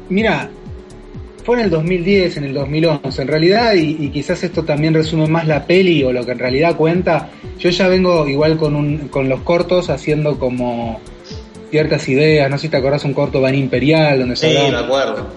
mira, 0.09 0.49
fue 1.49 1.57
en 1.57 1.63
el 1.65 1.71
2010, 1.71 2.37
en 2.37 2.43
el 2.43 2.53
2011, 2.53 3.23
en 3.23 3.27
realidad, 3.27 3.73
y, 3.73 3.97
y 3.99 4.09
quizás 4.09 4.43
esto 4.43 4.63
también 4.63 4.93
resume 4.93 5.25
más 5.27 5.47
la 5.47 5.65
peli 5.65 6.03
o 6.03 6.13
lo 6.13 6.23
que 6.23 6.33
en 6.33 6.37
realidad 6.37 6.75
cuenta, 6.75 7.31
yo 7.57 7.71
ya 7.71 7.87
vengo 7.87 8.27
igual 8.27 8.55
con, 8.55 8.75
un, 8.75 9.07
con 9.07 9.27
los 9.29 9.39
cortos 9.41 9.89
haciendo 9.89 10.37
como 10.37 10.99
ciertas 11.71 12.07
ideas, 12.07 12.51
no 12.51 12.57
sé 12.59 12.67
si 12.67 12.69
te 12.69 12.77
acordás 12.77 13.03
un 13.03 13.13
corto 13.15 13.41
Ban 13.41 13.55
Imperial, 13.55 14.19
donde 14.19 14.35
se 14.35 14.47
Sí, 14.47 14.53
me 14.53 14.59
hablaba 14.67 14.85
acuerdo. 14.85 15.27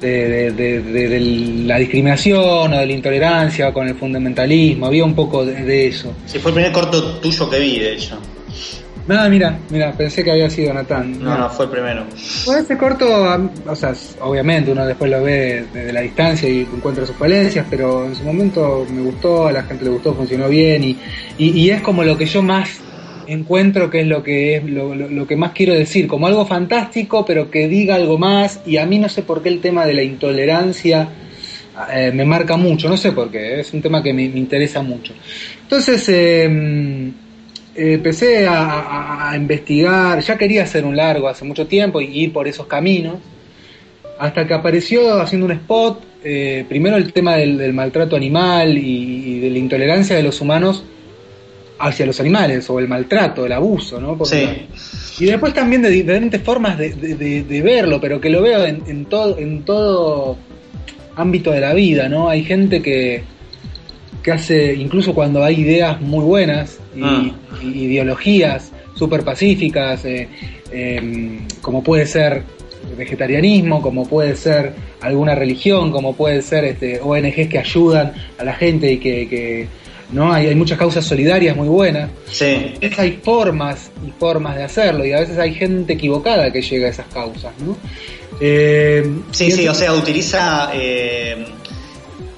de, 0.00 0.28
de- 0.30 0.50
de- 0.52 0.80
de- 0.80 1.08
de 1.10 1.20
la 1.66 1.78
discriminación 1.78 2.72
o 2.72 2.78
de 2.78 2.86
la 2.86 2.92
intolerancia 2.94 3.70
con 3.74 3.86
el 3.86 3.96
fundamentalismo, 3.96 4.86
había 4.86 5.04
un 5.04 5.14
poco 5.14 5.44
de, 5.44 5.62
de 5.62 5.88
eso. 5.88 6.14
Sí, 6.24 6.38
fue 6.38 6.52
el 6.52 6.54
primer 6.54 6.72
corto 6.72 7.18
tuyo 7.18 7.50
que 7.50 7.58
vi, 7.58 7.80
de 7.80 7.92
hecho. 7.96 8.18
Nada, 9.10 9.28
mira, 9.28 9.58
mira, 9.70 9.92
pensé 9.92 10.22
que 10.22 10.30
había 10.30 10.48
sido 10.48 10.72
Natán. 10.72 11.18
No, 11.18 11.36
no, 11.36 11.50
fue 11.50 11.64
el 11.64 11.70
primero. 11.72 12.04
Bueno, 12.46 12.62
ese 12.62 12.78
corto, 12.78 13.06
o 13.66 13.74
sea, 13.74 13.92
obviamente 14.20 14.70
uno 14.70 14.86
después 14.86 15.10
lo 15.10 15.20
ve 15.22 15.64
desde 15.72 15.92
la 15.92 16.00
distancia 16.02 16.48
y 16.48 16.60
encuentra 16.60 17.04
sus 17.04 17.16
falencias, 17.16 17.66
pero 17.68 18.06
en 18.06 18.14
su 18.14 18.22
momento 18.22 18.86
me 18.88 19.02
gustó, 19.02 19.48
a 19.48 19.52
la 19.52 19.64
gente 19.64 19.84
le 19.84 19.90
gustó, 19.90 20.14
funcionó 20.14 20.48
bien 20.48 20.84
y, 20.84 20.96
y, 21.38 21.48
y 21.60 21.70
es 21.70 21.80
como 21.82 22.04
lo 22.04 22.16
que 22.16 22.26
yo 22.26 22.40
más 22.40 22.70
encuentro 23.26 23.90
que 23.90 24.00
es 24.02 24.06
lo 24.06 24.22
que 24.22 24.56
es 24.56 24.64
lo, 24.64 24.94
lo- 24.94 25.08
lo 25.08 25.26
que 25.26 25.34
más 25.36 25.52
quiero 25.52 25.74
decir, 25.74 26.06
como 26.06 26.28
algo 26.28 26.46
fantástico, 26.46 27.24
pero 27.24 27.50
que 27.50 27.66
diga 27.66 27.96
algo 27.96 28.16
más 28.16 28.60
y 28.64 28.76
a 28.76 28.86
mí 28.86 28.98
no 29.00 29.08
sé 29.08 29.22
por 29.22 29.42
qué 29.42 29.48
el 29.48 29.60
tema 29.60 29.86
de 29.86 29.94
la 29.94 30.02
intolerancia 30.04 31.08
eh, 31.92 32.12
me 32.14 32.24
marca 32.24 32.56
mucho, 32.56 32.88
no 32.88 32.96
sé 32.96 33.10
por 33.12 33.28
qué, 33.30 33.58
es 33.60 33.72
un 33.72 33.82
tema 33.82 34.02
que 34.02 34.12
me, 34.12 34.28
me 34.28 34.38
interesa 34.38 34.82
mucho. 34.82 35.12
Entonces, 35.62 36.08
eh, 36.08 37.10
empecé 37.94 38.46
a, 38.46 38.62
a- 38.62 39.30
a 39.30 39.36
investigar, 39.36 40.20
ya 40.20 40.36
quería 40.36 40.62
hacer 40.64 40.84
un 40.84 40.96
largo 40.96 41.28
hace 41.28 41.44
mucho 41.44 41.66
tiempo 41.66 42.00
y 42.00 42.06
ir 42.24 42.32
por 42.32 42.46
esos 42.48 42.66
caminos, 42.66 43.16
hasta 44.18 44.46
que 44.46 44.54
apareció 44.54 45.20
haciendo 45.20 45.46
un 45.46 45.52
spot, 45.52 46.02
eh, 46.22 46.64
primero 46.68 46.96
el 46.96 47.12
tema 47.12 47.36
del, 47.36 47.56
del 47.56 47.72
maltrato 47.72 48.16
animal 48.16 48.76
y, 48.76 49.36
y 49.36 49.40
de 49.40 49.50
la 49.50 49.58
intolerancia 49.58 50.14
de 50.16 50.22
los 50.22 50.40
humanos 50.40 50.84
hacia 51.78 52.04
los 52.04 52.20
animales, 52.20 52.68
o 52.68 52.78
el 52.78 52.88
maltrato, 52.88 53.46
el 53.46 53.52
abuso, 53.52 53.98
¿no? 53.98 54.18
Porque- 54.18 54.66
Sí. 54.76 55.24
y 55.24 55.26
después 55.28 55.54
también 55.54 55.80
de 55.80 55.88
diferentes 55.88 56.42
formas 56.42 56.76
de, 56.76 56.90
de- 56.90 57.14
de- 57.14 57.42
de 57.44 57.62
verlo, 57.62 57.98
pero 57.98 58.20
que 58.20 58.28
lo 58.28 58.42
veo 58.42 58.66
en, 58.66 58.82
en 58.86 59.06
todo, 59.06 59.38
en 59.38 59.62
todo 59.62 60.36
ámbito 61.16 61.50
de 61.52 61.60
la 61.60 61.72
vida, 61.72 62.08
¿no? 62.10 62.28
Hay 62.28 62.44
gente 62.44 62.82
que, 62.82 63.22
que 64.22 64.32
hace, 64.32 64.74
incluso 64.74 65.14
cuando 65.14 65.42
hay 65.42 65.60
ideas 65.60 66.00
muy 66.00 66.24
buenas 66.24 66.78
y, 66.94 67.02
Ah. 67.02 67.30
y 67.62 67.84
ideologías 67.84 68.72
súper 68.94 69.24
pacíficas, 69.24 70.04
eh, 70.04 70.28
em, 70.70 71.46
como 71.62 71.82
puede 71.82 72.06
ser 72.06 72.42
vegetarianismo, 72.96 73.80
como 73.80 74.06
puede 74.06 74.36
ser 74.36 74.72
alguna 75.00 75.34
religión, 75.34 75.90
como 75.90 76.14
puede 76.14 76.42
ser 76.42 76.64
este, 76.64 77.00
ONGs 77.00 77.48
que 77.48 77.58
ayudan 77.58 78.12
a 78.38 78.44
la 78.44 78.54
gente 78.54 78.92
y 78.92 78.98
que, 78.98 79.28
que 79.28 79.68
¿no? 80.12 80.32
Hay, 80.32 80.48
hay, 80.48 80.54
muchas 80.54 80.78
causas 80.78 81.04
solidarias 81.04 81.56
muy 81.56 81.68
buenas. 81.68 82.10
Sí. 82.30 82.74
Veces 82.80 82.98
hay 82.98 83.12
formas 83.22 83.90
y 84.06 84.10
formas 84.18 84.56
de 84.56 84.64
hacerlo 84.64 85.04
y 85.04 85.12
a 85.12 85.20
veces 85.20 85.38
hay 85.38 85.54
gente 85.54 85.92
equivocada 85.92 86.50
que 86.52 86.62
llega 86.62 86.88
a 86.88 86.90
esas 86.90 87.06
causas, 87.06 87.52
¿no? 87.64 87.76
Eh, 88.40 89.08
sí, 89.30 89.50
sí, 89.50 89.68
o 89.68 89.74
sea, 89.74 89.92
utiliza 89.92 90.70
eh, 90.74 91.44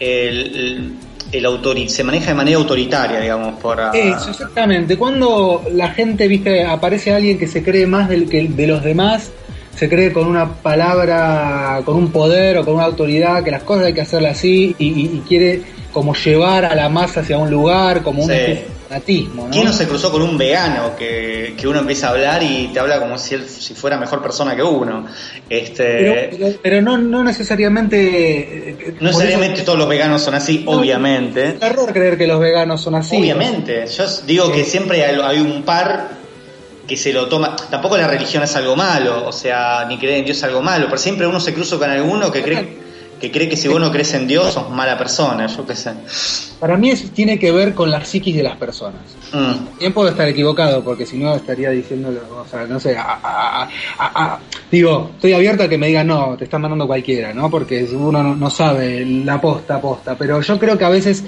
el, 0.01 0.93
el 1.33 1.47
autori 1.47 1.89
se 1.89 2.05
maneja 2.05 2.27
de 2.27 2.35
manera 2.35 2.59
autoritaria, 2.59 3.21
digamos, 3.21 3.59
por... 3.59 3.81
Eso, 3.95 4.31
exactamente. 4.31 4.97
Cuando 4.97 5.65
la 5.73 5.89
gente, 5.89 6.29
viste, 6.29 6.65
aparece 6.65 7.13
alguien 7.13 7.39
que 7.39 7.49
se 7.49 7.63
cree 7.63 7.87
más 7.87 8.09
del, 8.09 8.29
que 8.29 8.47
de 8.47 8.67
los 8.67 8.85
demás, 8.85 9.31
se 9.75 9.89
cree 9.89 10.13
con 10.13 10.27
una 10.27 10.55
palabra, 10.57 11.81
con 11.85 11.97
un 11.97 12.13
poder 12.13 12.59
o 12.59 12.65
con 12.65 12.75
una 12.75 12.85
autoridad, 12.85 13.43
que 13.43 13.51
las 13.51 13.63
cosas 13.63 13.87
hay 13.87 13.95
que 13.95 14.03
hacerlas 14.03 14.39
así 14.39 14.77
y, 14.79 14.89
y, 14.89 15.17
y 15.17 15.23
quiere 15.27 15.63
como 15.93 16.15
llevar 16.15 16.65
a 16.67 16.75
la 16.75 16.89
masa 16.89 17.21
hacia 17.21 17.39
un 17.39 17.51
lugar, 17.51 18.03
como 18.03 18.25
un 18.25 18.31
Sí. 18.31 18.61
Fanatismo, 18.93 19.45
¿no? 19.47 19.51
¿Quién 19.51 19.65
no 19.65 19.73
se 19.73 19.87
cruzó 19.89 20.11
con 20.13 20.23
un 20.23 20.37
vegano 20.37 20.95
que, 20.97 21.55
que 21.57 21.67
uno 21.67 21.79
empieza 21.81 22.09
a 22.09 22.11
hablar 22.11 22.43
y 22.43 22.69
te 22.73 22.79
habla 22.81 22.99
como 23.01 23.19
si 23.19 23.35
él 23.35 23.49
si 23.49 23.75
fuera 23.75 23.97
mejor 23.99 24.23
persona 24.23 24.55
que 24.55 24.63
uno? 24.63 25.07
Este, 25.49 25.83
Pero, 25.85 26.15
pero, 26.39 26.57
pero 26.63 26.83
no, 26.83 26.99
no 26.99 27.25
necesariamente... 27.25 28.69
eh, 28.71 28.95
no 29.01 29.09
necesariamente 29.09 29.57
eso- 29.57 29.65
todos 29.65 29.79
los 29.79 29.89
veganos 29.89 30.23
son 30.23 30.35
así, 30.35 30.63
No, 30.65 30.73
obviamente. 30.73 31.47
Es 31.49 31.55
un 31.57 31.63
error 31.63 31.93
creer 31.93 32.19
que 32.19 32.27
los 32.27 32.39
veganos 32.41 32.81
son 32.81 32.95
así. 32.95 33.17
Obviamente. 33.17 33.87
Yo 33.87 34.05
digo 34.27 34.47
Sí. 34.47 34.53
que 34.53 34.65
siempre 34.65 35.05
hay, 35.05 35.19
hay 35.23 35.39
un 35.41 35.63
par 35.63 36.09
que 36.87 36.97
se 36.97 37.13
lo 37.13 37.29
toma. 37.29 37.57
Tampoco 37.71 37.97
la 37.97 38.07
religión 38.09 38.43
es 38.43 38.55
algo 38.57 38.77
malo, 38.77 39.27
o 39.27 39.33
sea, 39.33 39.85
ni 39.89 39.99
creer 39.99 40.19
en 40.19 40.25
Dios 40.27 40.37
es 40.39 40.45
algo 40.45 40.61
malo, 40.63 40.87
pero 40.87 40.99
siempre 40.99 41.27
uno 41.27 41.41
se 41.41 41.55
cruza 41.55 41.79
con 41.79 41.89
alguno 41.89 42.31
que 42.31 42.43
cree 42.43 42.83
que 43.23 43.31
cree 43.31 43.49
que 43.49 43.57
si 43.57 43.69
vos 43.69 43.81
no 43.81 43.91
crees 43.93 44.13
en 44.15 44.27
Dios 44.27 44.53
sos 44.53 44.69
mala 44.69 44.99
persona, 44.99 45.47
yo 45.47 45.65
qué 45.65 45.77
sé. 45.77 45.93
Para 46.59 46.77
mí 46.77 46.91
eso 46.91 47.09
tiene 47.15 47.39
que 47.39 47.53
ver 47.53 47.73
con 47.73 47.89
la 47.89 48.05
psiquis 48.05 48.35
de 48.37 48.43
las 48.43 48.57
personas. 48.57 49.01
Mm. 49.33 49.79
Bien 49.79 49.93
puedo 49.93 50.09
estar 50.09 50.27
equivocado, 50.29 50.83
porque 50.83 51.07
si 51.07 51.17
no 51.19 51.33
estaría 51.35 51.71
diciéndolo, 51.71 52.19
o 52.45 52.47
sea, 52.51 52.67
no 52.67 52.81
sé, 52.81 52.97
a- 52.99 53.69
digo, 54.71 55.11
estoy 55.15 55.33
abierto 55.35 55.63
a 55.63 55.69
que 55.69 55.79
me 55.79 55.87
digan, 55.87 56.07
no, 56.09 56.37
te 56.37 56.45
están 56.45 56.63
mandando 56.63 56.87
cualquiera, 56.87 57.33
¿no? 57.33 57.49
Porque 57.49 57.85
uno 57.93 58.23
no, 58.23 58.35
no 58.35 58.51
sabe 58.51 59.05
la 59.07 59.41
posta, 59.41 59.81
posta, 59.81 60.17
pero 60.17 60.41
yo 60.41 60.59
creo 60.59 60.77
que 60.77 60.85
a 60.85 60.89
veces, 60.89 61.25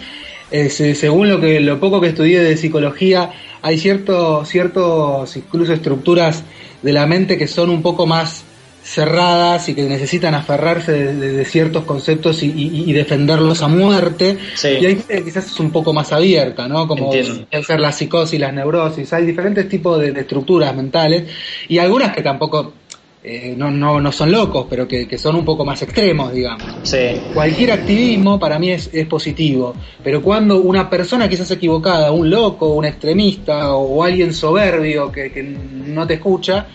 eh, 0.51 0.69
se- 0.71 0.95
según 0.95 1.29
lo 1.29 1.41
que 1.41 1.61
lo 1.61 1.79
poco 1.81 2.01
que 2.01 2.09
estudié 2.09 2.41
de 2.43 2.57
psicología, 2.57 3.31
hay 3.63 3.79
ciertos, 3.79 4.49
ciertos 4.49 5.37
incluso 5.37 5.73
estructuras 5.73 6.43
de 6.83 6.93
la 6.93 7.07
mente 7.07 7.39
que 7.39 7.47
son 7.49 7.71
un 7.71 7.81
poco 7.83 8.07
más 8.07 8.44
cerradas 8.85 9.69
y 9.71 9.75
que 9.75 9.83
necesitan 9.85 10.35
aferrarse 10.35 10.93
de, 10.93 11.15
de- 11.15 11.33
de 11.33 11.45
ciertos 11.47 11.85
conceptos 11.85 12.43
y, 12.43 12.47
y- 12.55 12.85
y 12.87 12.93
defenderlos 12.93 13.63
a 13.63 13.69
muerte 13.69 14.37
Sí. 14.55 14.69
y 14.81 14.87
hay 14.87 14.97
gente 14.97 15.17
que 15.17 15.25
quizás 15.25 15.47
es 15.47 15.59
un 15.59 15.71
poco 15.71 15.93
más 15.95 16.13
abierta, 16.13 16.69
¿no? 16.69 16.87
Como 16.87 17.07
Entiendo. 17.13 17.47
puede 17.51 17.65
ser 17.65 17.81
la 17.81 17.91
psicosis, 17.93 18.39
las 18.39 18.53
neurosis, 18.53 19.11
hay 19.15 19.25
diferentes 19.25 19.69
tipos 19.71 19.99
de, 20.01 20.13
de 20.13 20.21
estructuras 20.21 20.75
mentales 20.77 21.25
y 21.67 21.79
algunas 21.79 22.15
que 22.15 22.23
tampoco 22.23 22.75
eh, 23.27 23.55
no, 23.57 23.71
no, 23.71 23.99
no 24.03 24.13
son 24.13 24.31
locos, 24.31 24.67
pero 24.69 24.87
que, 24.87 25.09
que 25.09 25.17
son 25.17 25.35
un 25.37 25.47
poco 25.47 25.65
más 25.65 25.81
extremos, 25.81 26.31
digamos. 26.31 26.63
Sí. 26.83 26.99
Cualquier 27.33 27.73
activismo 27.73 28.39
para 28.39 28.59
mí 28.59 28.71
es, 28.71 28.91
es 28.93 29.07
positivo, 29.07 29.75
pero 30.03 30.21
cuando 30.21 30.61
una 30.61 30.91
persona 30.91 31.27
quizás 31.27 31.51
equivocada, 31.51 32.13
un 32.13 32.29
loco, 32.29 32.75
un 32.75 32.85
extremista 32.85 33.73
o 33.75 34.05
alguien 34.05 34.35
soberbio 34.35 35.11
que, 35.11 35.33
que 35.33 35.43
no 35.43 36.07
te 36.07 36.15
escucha, 36.15 36.67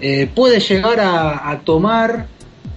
eh, 0.00 0.28
puede 0.34 0.60
llegar 0.60 1.00
a, 1.00 1.50
a 1.50 1.60
tomar 1.60 2.26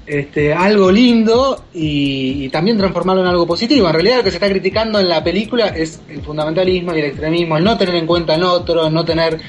este, 0.05 0.53
algo 0.53 0.91
lindo 0.91 1.65
y, 1.73 2.45
y 2.45 2.49
también 2.49 2.77
transformarlo 2.77 3.21
en 3.21 3.29
algo 3.29 3.47
positivo. 3.47 3.87
En 3.87 3.93
realidad 3.93 4.17
lo 4.17 4.23
que 4.23 4.31
se 4.31 4.37
está 4.37 4.49
criticando 4.49 4.99
en 4.99 5.07
la 5.07 5.23
película 5.23 5.67
es 5.67 6.01
el 6.09 6.21
fundamentalismo 6.21 6.93
y 6.95 6.99
el 6.99 7.05
extremismo, 7.05 7.57
el 7.57 7.63
no 7.63 7.77
tener 7.77 7.95
en 7.95 8.05
cuenta 8.07 8.33
al 8.33 8.43
otro, 8.43 8.87
el 8.87 8.93
no 8.93 9.05
tener 9.05 9.39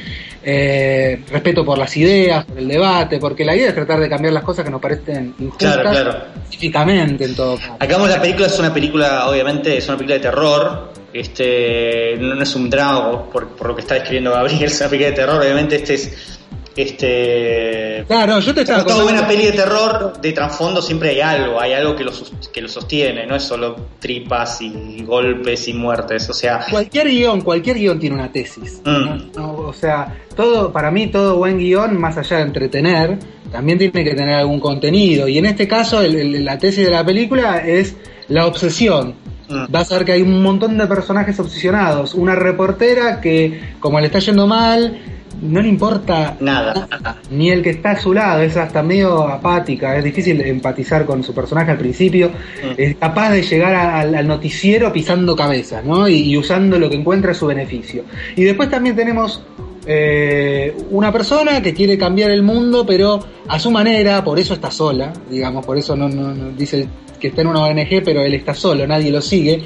eh, 0.44 1.22
respeto 1.30 1.64
por 1.64 1.78
las 1.78 1.96
ideas, 1.96 2.44
por 2.44 2.58
el 2.58 2.68
debate, 2.68 3.18
porque 3.18 3.44
la 3.44 3.54
idea 3.56 3.68
es 3.68 3.74
tratar 3.74 4.00
de 4.00 4.08
cambiar 4.08 4.32
las 4.34 4.42
cosas 4.42 4.64
que 4.64 4.70
nos 4.70 4.80
parecen 4.80 5.34
injustas 5.38 5.74
Claro, 5.74 5.90
claro. 5.90 6.24
pacíficamente 6.44 7.24
en 7.24 7.34
todo 7.34 7.56
caso. 7.56 7.76
Acá 7.78 7.98
la 7.98 8.20
película 8.20 8.46
es 8.46 8.58
una 8.58 8.74
película, 8.74 9.28
obviamente, 9.28 9.76
es 9.76 9.88
una 9.88 9.96
película 9.96 10.16
de 10.16 10.20
terror. 10.20 10.92
Este, 11.12 12.16
no, 12.18 12.34
no 12.34 12.42
es 12.42 12.56
un 12.56 12.70
drama, 12.70 13.30
por, 13.30 13.48
por 13.48 13.68
lo 13.68 13.74
que 13.74 13.82
está 13.82 13.94
describiendo 13.94 14.32
Gabriel, 14.32 14.62
es 14.64 14.80
una 14.80 14.90
película 14.90 15.10
de 15.10 15.16
terror. 15.16 15.40
Obviamente, 15.42 15.76
este 15.76 15.94
es. 15.94 16.38
Este. 16.76 18.04
Claro, 18.06 18.40
yo 18.40 18.54
te 18.54 18.62
estaba 18.62 18.84
toda 18.84 19.02
buena 19.04 19.26
peli 19.26 19.46
de 19.46 19.52
terror, 19.52 20.14
de 20.20 20.32
trasfondo 20.32 20.80
siempre 20.82 21.10
hay 21.10 21.20
algo, 21.20 21.60
hay 21.60 21.72
algo 21.72 21.94
que 21.96 22.04
lo, 22.04 22.12
que 22.52 22.60
lo 22.60 22.68
sostiene, 22.68 23.26
no 23.26 23.36
es 23.36 23.42
solo 23.42 23.76
tripas 23.98 24.60
y 24.60 25.02
golpes 25.04 25.68
y 25.68 25.74
muertes, 25.74 26.28
o 26.30 26.32
sea, 26.34 26.66
Cualquier 26.70 27.08
guion, 27.08 27.40
cualquier 27.42 27.76
guion 27.78 27.98
tiene 27.98 28.16
una 28.16 28.30
tesis. 28.32 28.80
Mm. 28.84 28.90
¿no? 28.90 29.16
No, 29.36 29.52
o 29.68 29.72
sea, 29.72 30.16
todo, 30.36 30.72
para 30.72 30.90
mí 30.90 31.08
todo 31.08 31.36
buen 31.36 31.58
guion, 31.58 31.98
más 31.98 32.16
allá 32.18 32.38
de 32.38 32.42
entretener, 32.44 33.18
también 33.50 33.78
tiene 33.78 34.04
que 34.04 34.14
tener 34.14 34.34
algún 34.34 34.60
contenido. 34.60 35.28
Y 35.28 35.38
en 35.38 35.46
este 35.46 35.68
caso, 35.68 36.00
el- 36.02 36.16
el- 36.16 36.44
la 36.44 36.58
tesis 36.58 36.84
de 36.84 36.90
la 36.90 37.04
película 37.04 37.58
es 37.58 37.94
la 38.28 38.46
obsesión. 38.46 39.14
Mm. 39.52 39.70
Vas 39.70 39.92
a 39.92 39.96
ver 39.96 40.04
que 40.06 40.12
hay 40.12 40.22
un 40.22 40.42
montón 40.42 40.78
de 40.78 40.86
personajes 40.86 41.38
obsesionados. 41.38 42.14
Una 42.14 42.34
reportera 42.34 43.20
que, 43.20 43.60
como 43.80 44.00
le 44.00 44.06
está 44.06 44.18
yendo 44.18 44.46
mal, 44.46 44.98
no 45.42 45.60
le 45.60 45.68
importa 45.68 46.36
nada. 46.40 46.86
ni 47.30 47.50
el 47.50 47.62
que 47.62 47.70
está 47.70 47.92
a 47.92 48.00
su 48.00 48.12
lado, 48.14 48.42
es 48.42 48.56
hasta 48.56 48.82
medio 48.82 49.26
apática, 49.26 49.96
es 49.96 50.04
difícil 50.04 50.40
empatizar 50.40 51.04
con 51.04 51.22
su 51.24 51.34
personaje 51.34 51.70
al 51.72 51.78
principio, 51.78 52.28
Mm. 52.28 52.74
es 52.76 52.96
capaz 52.96 53.30
de 53.30 53.42
llegar 53.42 53.74
a- 53.74 54.00
al, 54.00 54.14
al 54.14 54.26
noticiero 54.28 54.92
pisando 54.92 55.34
cabezas, 55.34 55.84
¿no? 55.84 56.08
Y, 56.08 56.30
y 56.30 56.36
usando 56.36 56.78
lo 56.78 56.88
que 56.88 56.96
encuentra 56.96 57.32
a 57.32 57.34
su 57.34 57.46
beneficio. 57.46 58.04
Y 58.36 58.44
después 58.44 58.70
también 58.70 58.94
tenemos 58.94 59.42
eh, 59.86 60.74
una 60.90 61.12
persona 61.12 61.60
que 61.60 61.74
quiere 61.74 61.98
cambiar 61.98 62.30
el 62.30 62.42
mundo, 62.42 62.86
pero 62.86 63.20
a 63.48 63.58
su 63.58 63.70
manera, 63.70 64.22
por 64.22 64.38
eso 64.38 64.54
está 64.54 64.70
sola, 64.70 65.12
digamos, 65.28 65.64
por 65.64 65.76
eso 65.76 65.96
no, 65.96 66.08
dice 66.56 66.88
que 67.18 67.28
está 67.28 67.42
en 67.42 67.48
una 67.48 67.64
ONG, 67.64 68.02
pero 68.04 68.22
él 68.22 68.34
está 68.34 68.54
solo, 68.54 68.86
nadie 68.86 69.10
lo 69.10 69.20
sigue. 69.20 69.62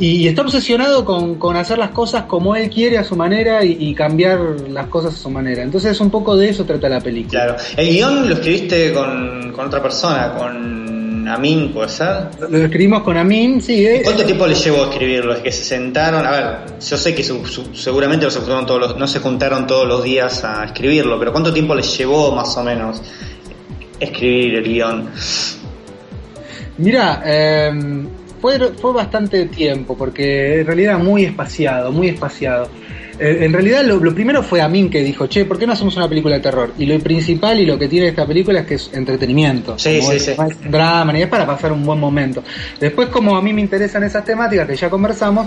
Y, 0.00 0.28
está 0.28 0.42
obsesionado 0.42 1.04
con, 1.04 1.36
con 1.36 1.56
hacer 1.56 1.76
las 1.76 1.90
cosas 1.90 2.24
como 2.24 2.54
él 2.54 2.70
quiere 2.70 2.98
a 2.98 3.04
su 3.04 3.16
manera 3.16 3.64
y, 3.64 3.76
y 3.80 3.94
cambiar 3.94 4.38
las 4.70 4.86
cosas 4.86 5.14
a 5.14 5.16
su 5.16 5.28
manera. 5.28 5.62
Entonces 5.62 6.00
un 6.00 6.10
poco 6.10 6.36
de 6.36 6.50
eso 6.50 6.64
trata 6.64 6.88
la 6.88 7.00
película. 7.00 7.44
Claro. 7.44 7.56
El 7.76 7.88
guion 7.88 8.28
lo 8.28 8.34
escribiste 8.34 8.92
con, 8.92 9.52
con 9.52 9.66
otra 9.66 9.82
persona, 9.82 10.34
con 10.38 10.87
Amin, 11.28 11.72
¿puede 11.72 11.88
ser? 11.88 12.28
Lo 12.48 12.58
escribimos 12.58 13.02
con 13.02 13.16
Amin, 13.16 13.60
sí. 13.62 13.86
eh, 13.86 14.00
¿Cuánto 14.04 14.24
tiempo 14.24 14.46
les 14.46 14.62
llevó 14.64 14.84
a 14.84 14.90
escribirlo? 14.90 15.32
Es 15.34 15.40
que 15.40 15.52
se 15.52 15.64
sentaron, 15.64 16.26
a 16.26 16.30
ver, 16.30 16.44
yo 16.80 16.96
sé 16.96 17.14
que 17.14 17.22
su- 17.22 17.46
su- 17.46 17.74
seguramente 17.74 18.24
no 18.24 18.30
se, 18.30 18.38
juntaron 18.40 18.66
todos 18.66 18.80
los, 18.80 18.96
no 18.96 19.06
se 19.08 19.18
juntaron 19.20 19.66
todos 19.66 19.86
los 19.86 20.02
días 20.04 20.42
a 20.44 20.64
escribirlo, 20.64 21.18
pero 21.18 21.32
¿cuánto 21.32 21.52
tiempo 21.52 21.74
les 21.74 21.96
llevó 21.98 22.32
más 22.34 22.56
o 22.56 22.64
menos 22.64 23.02
escribir 24.00 24.54
el 24.56 24.64
guion? 24.64 25.10
Mira, 26.78 27.22
eh, 27.24 27.70
fue, 28.40 28.58
fue 28.80 28.92
bastante 28.92 29.46
tiempo, 29.46 29.96
porque 29.96 30.60
en 30.60 30.66
realidad 30.66 30.98
muy 30.98 31.24
espaciado, 31.24 31.90
muy 31.90 32.08
espaciado. 32.08 32.68
Eh, 33.20 33.38
en 33.44 33.52
realidad 33.52 33.84
lo, 33.84 33.96
lo 33.98 34.14
primero 34.14 34.42
fue 34.42 34.60
Amin 34.60 34.88
que 34.90 35.02
dijo, 35.02 35.26
che, 35.26 35.44
¿por 35.44 35.58
qué 35.58 35.66
no 35.66 35.72
hacemos 35.72 35.96
una 35.96 36.08
película 36.08 36.36
de 36.36 36.40
terror? 36.40 36.72
Y 36.78 36.86
lo 36.86 36.98
principal 37.00 37.58
y 37.60 37.66
lo 37.66 37.78
que 37.78 37.88
tiene 37.88 38.08
esta 38.08 38.26
película 38.26 38.60
es 38.60 38.66
que 38.66 38.74
es 38.74 38.90
entretenimiento. 38.92 39.78
Sí, 39.78 40.00
sí, 40.02 40.16
es- 40.16 40.24
sí. 40.24 40.30
es 40.32 40.70
drama, 40.70 41.12
ni 41.12 41.22
es 41.22 41.28
para 41.28 41.46
pasar 41.46 41.72
un 41.72 41.84
buen 41.84 41.98
momento. 41.98 42.42
Después, 42.78 43.08
como 43.08 43.36
a 43.36 43.42
mí 43.42 43.52
me 43.52 43.60
interesan 43.60 44.02
esas 44.04 44.24
temáticas 44.24 44.66
que 44.68 44.76
ya 44.76 44.88
conversamos, 44.88 45.46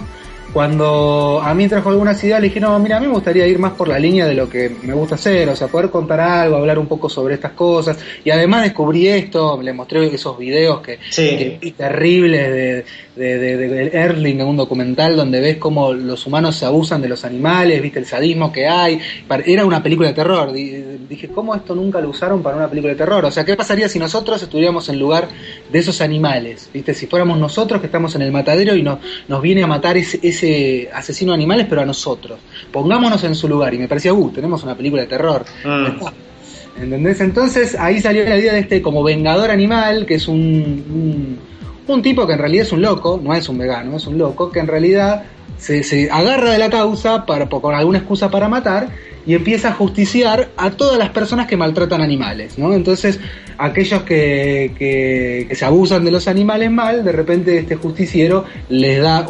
cuando 0.54 1.42
a 1.42 1.54
mí 1.54 1.68
trajo 1.68 1.90
algunas 1.90 2.22
ideas, 2.24 2.42
le 2.42 2.48
dije, 2.48 2.60
no, 2.60 2.78
mira, 2.80 2.98
a 2.98 3.00
mí 3.00 3.08
me 3.08 3.14
gustaría 3.14 3.48
ir 3.48 3.58
más 3.58 3.74
por 3.74 3.88
la 3.88 3.98
línea 3.98 4.26
de 4.26 4.34
lo 4.34 4.50
que 4.50 4.70
me 4.84 4.94
gusta 4.94 5.16
hacer, 5.16 5.48
o 5.50 5.56
sea, 5.56 5.68
poder 5.68 5.90
contar 5.90 6.20
algo, 6.20 6.58
hablar 6.58 6.78
un 6.78 6.88
poco 6.88 7.08
sobre 7.10 7.36
estas 7.36 7.54
cosas. 7.54 7.98
Y 8.24 8.30
además 8.32 8.64
descubrí 8.64 9.08
esto, 9.08 9.62
le 9.62 9.72
mostré 9.74 10.14
esos 10.14 10.38
videos 10.38 10.82
que, 10.82 11.00
Sí. 11.10 11.58
que 11.62 11.74
terribles 11.78 12.52
de, 12.52 12.86
de, 13.16 13.58
de, 13.58 13.88
Erling, 13.94 14.42
un 14.42 14.58
documental 14.58 15.16
donde 15.16 15.40
ves 15.40 15.58
cómo 15.58 15.94
los 15.94 16.26
humanos 16.26 16.56
se 16.56 16.66
abusan 16.66 17.02
de 17.02 17.10
los 17.10 17.24
animales, 17.24 17.82
viste 17.82 18.00
el 18.00 18.06
sadismo 18.06 18.52
que 18.52 18.68
hay. 18.68 19.00
Era 19.46 19.66
una 19.66 19.82
película 19.82 20.10
de 20.10 20.16
terror. 20.16 20.52
Di- 21.12 21.16
Dije, 21.16 21.28
¿cómo 21.28 21.54
esto 21.54 21.76
nunca 21.76 22.00
lo 22.02 22.10
usaron 22.10 22.42
para 22.42 22.56
una 22.58 22.68
película 22.70 22.94
de 22.94 22.98
terror? 22.98 23.26
O 23.26 23.32
sea, 23.32 23.44
¿qué 23.46 23.56
pasaría 23.56 23.88
si 23.90 24.00
nosotros 24.00 24.42
estuviéramos 24.42 24.88
en 24.90 24.98
lugar 24.98 25.28
de 25.72 25.78
esos 25.80 26.00
animales? 26.02 26.70
¿Viste? 26.74 26.94
Si 26.94 27.06
fuéramos 27.06 27.38
nosotros 27.38 27.80
que 27.82 27.88
estamos 27.88 28.16
en 28.16 28.22
el 28.24 28.32
matadero 28.32 28.76
y 28.76 28.82
nos, 28.82 29.00
nos 29.28 29.42
viene 29.42 29.62
a 29.62 29.68
matar 29.68 29.98
ese, 29.98 30.20
ese 30.24 30.90
asesino 30.94 31.34
de 31.34 31.36
animales, 31.36 31.68
pero 31.70 31.82
a 31.82 31.86
nosotros. 31.86 32.40
Pongámonos 32.72 33.24
en 33.24 33.36
su 33.36 33.48
lugar. 33.48 33.74
Y 33.74 33.78
me 33.78 33.88
parecía, 33.88 34.14
uh, 34.14 34.30
tenemos 34.32 34.64
una 34.64 34.76
película 34.76 35.02
de 35.02 35.08
terror. 35.10 35.46
Mm. 35.66 36.06
¿Entendés? 36.82 37.20
Entonces 37.20 37.76
ahí 37.78 38.00
salió 38.00 38.24
la 38.24 38.38
idea 38.38 38.54
de 38.54 38.60
este 38.60 38.82
como 38.82 39.04
vengador 39.04 39.52
animal, 39.52 40.06
que 40.06 40.16
es 40.16 40.28
un, 40.28 40.38
un, 40.40 41.31
un 41.88 42.02
tipo 42.02 42.26
que 42.28 42.34
en 42.34 42.40
realidad 42.40 42.66
es 42.66 42.72
un 42.72 42.82
loco, 42.82 43.20
no 43.22 43.34
es 43.34 43.50
un 43.50 43.58
vegano, 43.58 43.98
es 43.98 44.08
un 44.08 44.18
loco, 44.18 44.52
que 44.52 44.60
en 44.60 44.68
realidad 44.68 45.24
se, 45.58 45.84
se 45.84 46.10
agarra 46.10 46.52
de 46.52 46.58
la 46.60 46.70
causa 46.70 47.26
para, 47.26 47.48
con 47.48 47.74
alguna 47.74 48.00
excusa 48.00 48.30
para 48.30 48.50
matar 48.50 48.90
y 49.26 49.36
empieza 49.36 49.70
a 49.70 49.74
justiciar 49.74 50.50
a 50.58 50.72
todas 50.72 50.98
las 50.98 51.10
personas 51.10 51.48
que 51.48 51.56
maltratan 51.56 52.02
animales, 52.02 52.58
¿no? 52.58 52.74
Entonces, 52.74 53.20
aquellos 53.58 54.02
que, 54.04 54.74
que, 54.78 55.46
que 55.48 55.56
se 55.56 55.66
abusan 55.66 56.04
de 56.04 56.12
los 56.12 56.28
animales 56.28 56.72
mal, 56.72 57.04
de 57.04 57.12
repente 57.12 57.60
este 57.60 57.76
justiciero 57.76 58.46
les 58.70 59.02
da 59.02 59.28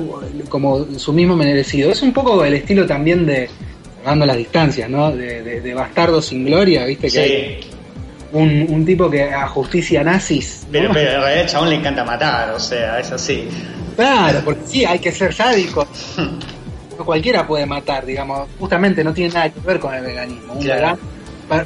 como 0.48 0.86
su 0.98 1.12
mismo 1.12 1.36
merecido. 1.36 1.91
Es 1.91 2.01
un 2.01 2.13
poco 2.13 2.43
el 2.46 2.53
estilo 2.53 2.86
también 2.86 3.25
de, 3.25 3.50
dando 4.05 4.25
las 4.25 4.38
distancias, 4.38 4.89
¿no? 4.89 5.12
De, 5.12 5.43
de, 5.43 5.62
de 5.62 5.74
Bastardo 5.74 6.22
sin 6.22 6.46
Gloria, 6.46 6.86
¿viste? 6.86 7.10
Que 7.10 7.20
hay 7.20 7.60
Sí. 7.62 7.71
Un, 8.33 8.65
un 8.69 8.85
tipo 8.85 9.09
que 9.09 9.23
a 9.33 9.47
justicia 9.47 10.03
nazis. 10.03 10.61
¿no? 10.65 10.71
Pero, 10.71 10.89
pero 10.93 11.11
en 11.11 11.21
realidad 11.21 11.41
al 11.41 11.47
chabón 11.50 11.69
le 11.69 11.75
encanta 11.75 12.03
matar, 12.03 12.51
o 12.51 12.59
sea, 12.59 13.00
es 13.00 13.11
así. 13.11 13.47
Claro, 13.95 14.41
porque 14.45 14.61
sí, 14.65 14.85
hay 14.85 15.00
que 15.00 15.11
ser 15.11 15.33
sádico. 15.33 15.88
No 16.97 17.05
cualquiera 17.05 17.47
puede 17.47 17.65
matar, 17.65 18.05
digamos. 18.05 18.47
Justamente 18.59 19.03
no 19.03 19.11
tiene 19.13 19.33
nada 19.33 19.50
que 19.50 19.59
ver 19.61 19.79
con 19.79 19.91
el 19.95 20.03
veganismo. 20.03 20.59
Claro. 20.59 20.81
vegano, 20.81 20.97
pa- 21.50 21.65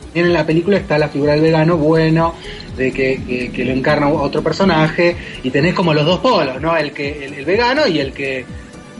también 0.00 0.26
en 0.26 0.32
la 0.32 0.46
película 0.46 0.76
está 0.78 0.96
la 0.96 1.08
figura 1.08 1.32
del 1.32 1.42
vegano 1.42 1.76
bueno, 1.76 2.34
de 2.76 2.90
que, 2.92 3.20
que- 3.26 3.50
que 3.52 3.64
lo 3.66 3.72
encarna 3.72 4.08
otro 4.08 4.42
personaje, 4.42 5.16
y 5.42 5.50
tenés 5.50 5.74
como 5.74 5.92
los 5.92 6.06
dos 6.06 6.20
polos, 6.20 6.60
¿no? 6.62 6.74
El 6.76 6.92
que 6.92 7.26
el, 7.26 7.34
el 7.34 7.44
vegano 7.44 7.86
y 7.88 7.98
el 7.98 8.12
que 8.12 8.46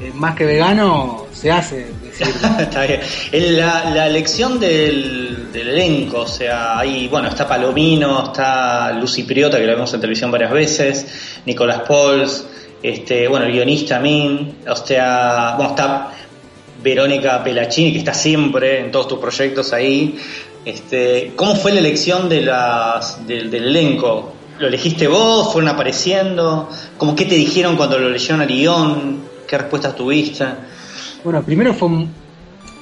eh, 0.00 0.12
más 0.14 0.34
que 0.34 0.44
vegano 0.44 1.26
se 1.32 1.50
hace 1.50 2.00
está 2.58 2.82
bien. 2.86 3.00
En 3.32 3.56
la, 3.56 4.06
elección 4.06 4.60
del, 4.60 5.48
elenco, 5.54 6.20
o 6.20 6.26
sea, 6.26 6.78
ahí, 6.78 7.08
bueno, 7.08 7.28
está 7.28 7.46
Palomino, 7.46 8.24
está 8.26 8.92
Lucy 8.92 9.22
Priota, 9.22 9.58
que 9.58 9.66
lo 9.66 9.72
vemos 9.72 9.92
en 9.94 10.00
televisión 10.00 10.30
varias 10.30 10.50
veces, 10.50 11.40
Nicolás 11.46 11.82
Pols, 11.86 12.46
este, 12.82 13.28
bueno, 13.28 13.46
el 13.46 13.52
guionista 13.52 13.98
Min, 13.98 14.58
o 14.68 14.76
sea, 14.76 15.54
bueno, 15.56 15.70
está 15.70 16.12
Verónica 16.82 17.42
Pelachini, 17.42 17.92
que 17.92 17.98
está 17.98 18.14
siempre 18.14 18.80
en 18.80 18.90
todos 18.90 19.08
tus 19.08 19.18
proyectos 19.18 19.72
ahí. 19.72 20.18
Este, 20.64 21.32
¿Cómo 21.36 21.56
fue 21.56 21.72
la 21.72 21.80
elección 21.80 22.28
de 22.28 22.42
las, 22.42 23.26
del, 23.26 23.50
del 23.50 23.64
elenco? 23.64 24.34
¿Lo 24.58 24.68
elegiste 24.68 25.08
vos? 25.08 25.52
¿Fueron 25.52 25.70
apareciendo? 25.70 26.68
¿Cómo 26.98 27.16
qué 27.16 27.24
te 27.24 27.34
dijeron 27.34 27.76
cuando 27.76 27.98
lo 27.98 28.10
leyeron 28.10 28.42
al 28.42 28.48
guion? 28.48 29.29
¿Qué 29.50 29.58
respuestas 29.58 29.96
tuviste? 29.96 30.44
Bueno, 31.24 31.42
primero 31.42 31.74
fue 31.74 31.88
un- 31.88 32.08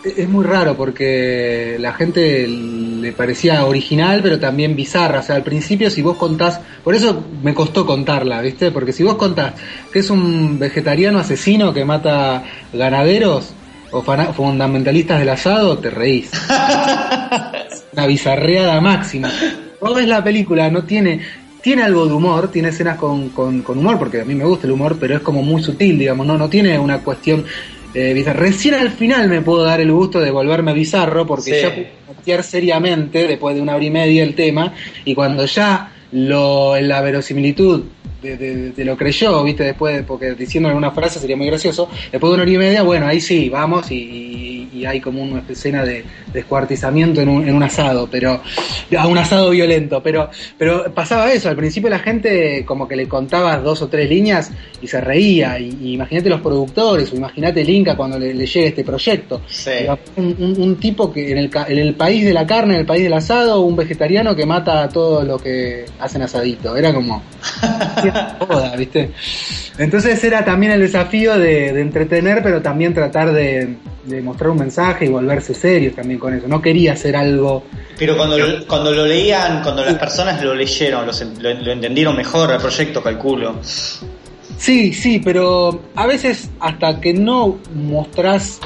es 0.04 0.28
muy 0.28 0.44
raro 0.44 0.76
porque 0.76 1.76
la 1.80 1.94
gente 1.94 2.46
le 2.46 3.10
parecía 3.12 3.64
original, 3.64 4.20
pero 4.22 4.38
también 4.38 4.76
bizarra. 4.76 5.20
O 5.20 5.22
sea, 5.22 5.36
al 5.36 5.42
principio 5.44 5.90
si 5.90 6.02
vos 6.02 6.18
contás, 6.18 6.60
por 6.84 6.94
eso 6.94 7.24
me 7.42 7.54
costó 7.54 7.86
contarla, 7.86 8.42
¿viste? 8.42 8.70
Porque 8.70 8.92
si 8.92 9.02
vos 9.02 9.14
contás 9.14 9.54
que 9.90 10.00
es 10.00 10.10
un 10.10 10.58
vegetariano 10.58 11.18
asesino 11.18 11.72
que 11.72 11.86
mata 11.86 12.44
ganaderos 12.74 13.54
o 13.90 14.02
fundamentalistas 14.34 15.20
del 15.20 15.30
asado, 15.30 15.78
te 15.78 15.88
reís. 15.88 16.30
Una 17.94 18.06
bizarreada 18.06 18.78
máxima. 18.82 19.30
Vos 19.80 19.94
ves 19.96 20.06
la 20.06 20.22
película, 20.22 20.70
no 20.70 20.84
tiene 20.84 21.20
tiene 21.62 21.82
algo 21.82 22.06
de 22.06 22.12
humor, 22.14 22.50
tiene 22.50 22.68
escenas 22.68 22.96
con, 22.98 23.30
con, 23.30 23.62
con 23.62 23.78
humor, 23.78 23.98
porque 23.98 24.20
a 24.20 24.24
mí 24.24 24.34
me 24.34 24.44
gusta 24.44 24.66
el 24.66 24.72
humor, 24.72 24.96
pero 24.98 25.16
es 25.16 25.22
como 25.22 25.42
muy 25.42 25.62
sutil, 25.62 25.98
digamos, 25.98 26.26
no, 26.26 26.38
no 26.38 26.48
tiene 26.48 26.78
una 26.78 26.98
cuestión 27.00 27.44
eh, 27.94 28.12
bizarra. 28.14 28.40
Recién 28.40 28.74
al 28.74 28.90
final 28.90 29.28
me 29.28 29.40
puedo 29.40 29.64
dar 29.64 29.80
el 29.80 29.90
gusto 29.90 30.20
de 30.20 30.30
volverme 30.30 30.72
bizarro, 30.72 31.26
porque 31.26 31.54
Sí. 31.54 31.60
ya 31.62 31.74
puedo 31.74 31.86
plantear 32.06 32.42
seriamente, 32.44 33.26
después 33.26 33.56
de 33.56 33.62
una 33.62 33.74
hora 33.76 33.84
y 33.84 33.90
media, 33.90 34.22
el 34.22 34.34
tema, 34.34 34.72
y 35.04 35.14
cuando 35.14 35.44
ya 35.46 35.92
lo, 36.12 36.78
la 36.80 37.00
verosimilitud 37.02 37.82
de, 38.22 38.36
de- 38.36 38.70
de 38.72 38.84
lo 38.84 38.96
creyó, 38.96 39.42
viste, 39.44 39.64
después, 39.64 39.96
de- 39.96 40.02
porque 40.02 40.34
diciendo 40.34 40.68
alguna 40.68 40.90
frase 40.90 41.18
sería 41.18 41.36
muy 41.36 41.46
gracioso, 41.46 41.88
después 42.10 42.30
de 42.30 42.34
una 42.34 42.42
hora 42.42 42.52
y 42.52 42.58
media, 42.58 42.82
bueno, 42.82 43.06
ahí 43.06 43.20
sí, 43.20 43.48
vamos, 43.48 43.90
y, 43.90 43.94
y- 43.96 44.57
y 44.72 44.84
hay 44.84 45.00
como 45.00 45.22
una 45.22 45.42
escena 45.48 45.84
de 45.84 46.04
descuartizamiento 46.32 47.20
en 47.20 47.28
un, 47.28 47.48
en 47.48 47.54
un 47.54 47.62
asado, 47.62 48.08
pero 48.10 48.40
a 48.98 49.06
un 49.06 49.18
asado 49.18 49.50
violento, 49.50 50.02
pero, 50.02 50.30
pero 50.56 50.92
pasaba 50.94 51.32
eso, 51.32 51.48
al 51.48 51.56
principio 51.56 51.90
la 51.90 51.98
gente 51.98 52.64
como 52.64 52.86
que 52.88 52.96
le 52.96 53.06
contabas 53.08 53.62
dos 53.62 53.82
o 53.82 53.88
tres 53.88 54.08
líneas 54.08 54.50
y 54.80 54.86
se 54.86 55.00
reía, 55.00 55.58
y, 55.58 55.76
y 55.82 55.92
imagínate 55.94 56.28
los 56.28 56.40
productores, 56.40 57.12
o 57.12 57.16
imagínate 57.16 57.60
el 57.60 57.70
Inca 57.70 57.96
cuando 57.96 58.18
le, 58.18 58.32
le 58.34 58.46
llegue 58.46 58.68
este 58.68 58.84
proyecto. 58.84 59.42
Sí. 59.48 59.70
Un, 60.16 60.36
un- 60.38 60.60
un 60.60 60.76
tipo 60.76 61.12
que 61.12 61.30
en 61.32 61.38
el, 61.38 61.50
en 61.68 61.78
el 61.78 61.94
país 61.94 62.24
de 62.24 62.32
la 62.32 62.46
carne, 62.46 62.74
en 62.74 62.80
el 62.80 62.86
país 62.86 63.02
del 63.02 63.12
asado, 63.12 63.60
un 63.60 63.76
vegetariano 63.76 64.34
que 64.34 64.46
mata 64.46 64.82
a 64.84 64.88
todo 64.88 65.22
lo 65.24 65.38
que 65.38 65.84
hacen 66.00 66.22
asadito. 66.22 66.76
Era 66.76 66.92
como. 66.92 67.22
¿viste? 68.78 69.10
Entonces 69.78 70.22
era 70.24 70.44
también 70.44 70.72
el 70.72 70.80
desafío 70.80 71.38
de, 71.38 71.72
de 71.72 71.80
entretener, 71.80 72.42
pero 72.42 72.60
también 72.62 72.94
tratar 72.94 73.32
de, 73.32 73.76
de 74.04 74.22
mostrar 74.22 74.50
un 74.50 74.57
mensaje 74.58 75.06
y 75.06 75.08
volverse 75.08 75.54
serios 75.54 75.94
también 75.94 76.18
con 76.18 76.34
eso. 76.34 76.46
No 76.48 76.60
quería 76.60 76.92
hacer 76.92 77.16
algo. 77.16 77.64
Pero 77.98 78.16
cuando 78.16 78.38
lo, 78.38 78.66
cuando 78.66 78.92
lo 78.92 79.06
leían, 79.06 79.62
cuando 79.62 79.84
las 79.84 79.94
personas 79.94 80.42
lo 80.42 80.54
leyeron, 80.54 81.06
lo- 81.06 81.54
lo 81.64 81.72
entendieron 81.72 82.16
mejor 82.16 82.50
el 82.52 82.58
proyecto, 82.58 83.02
calculo. 83.02 83.56
Sí, 84.58 84.92
sí, 84.92 85.20
pero 85.24 85.82
a 85.94 86.06
veces 86.06 86.50
hasta 86.60 87.00
que 87.00 87.12
no 87.14 87.58
mostrás 87.74 88.60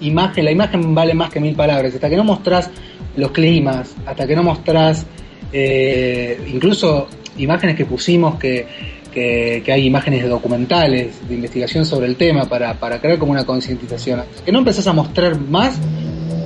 imagen, 0.00 0.44
la 0.44 0.50
imagen 0.52 0.94
vale 0.94 1.14
más 1.14 1.30
que 1.30 1.40
mil 1.40 1.54
palabras, 1.54 1.94
hasta 1.94 2.08
que 2.08 2.16
no 2.16 2.24
mostrás 2.24 2.70
los 3.16 3.30
climas, 3.32 3.94
hasta 4.06 4.26
que 4.26 4.36
no 4.36 4.42
mostrás 4.42 5.06
eh, 5.52 6.40
incluso 6.52 7.08
imágenes 7.38 7.76
que 7.76 7.84
pusimos 7.84 8.36
que, 8.38 8.66
que, 9.14 9.62
hay 9.72 9.86
imágenes 9.86 10.28
documentales 10.28 11.26
de 11.28 11.34
investigación 11.34 11.86
sobre 11.86 12.06
el 12.08 12.16
tema 12.16 12.44
para, 12.46 12.74
para 12.74 13.00
crear 13.00 13.18
como 13.18 13.32
una 13.32 13.46
concientización. 13.46 14.22
Que 14.44 14.52
no 14.52 14.58
empezás 14.58 14.86
a 14.88 14.92
mostrar 14.92 15.40
más, 15.40 15.78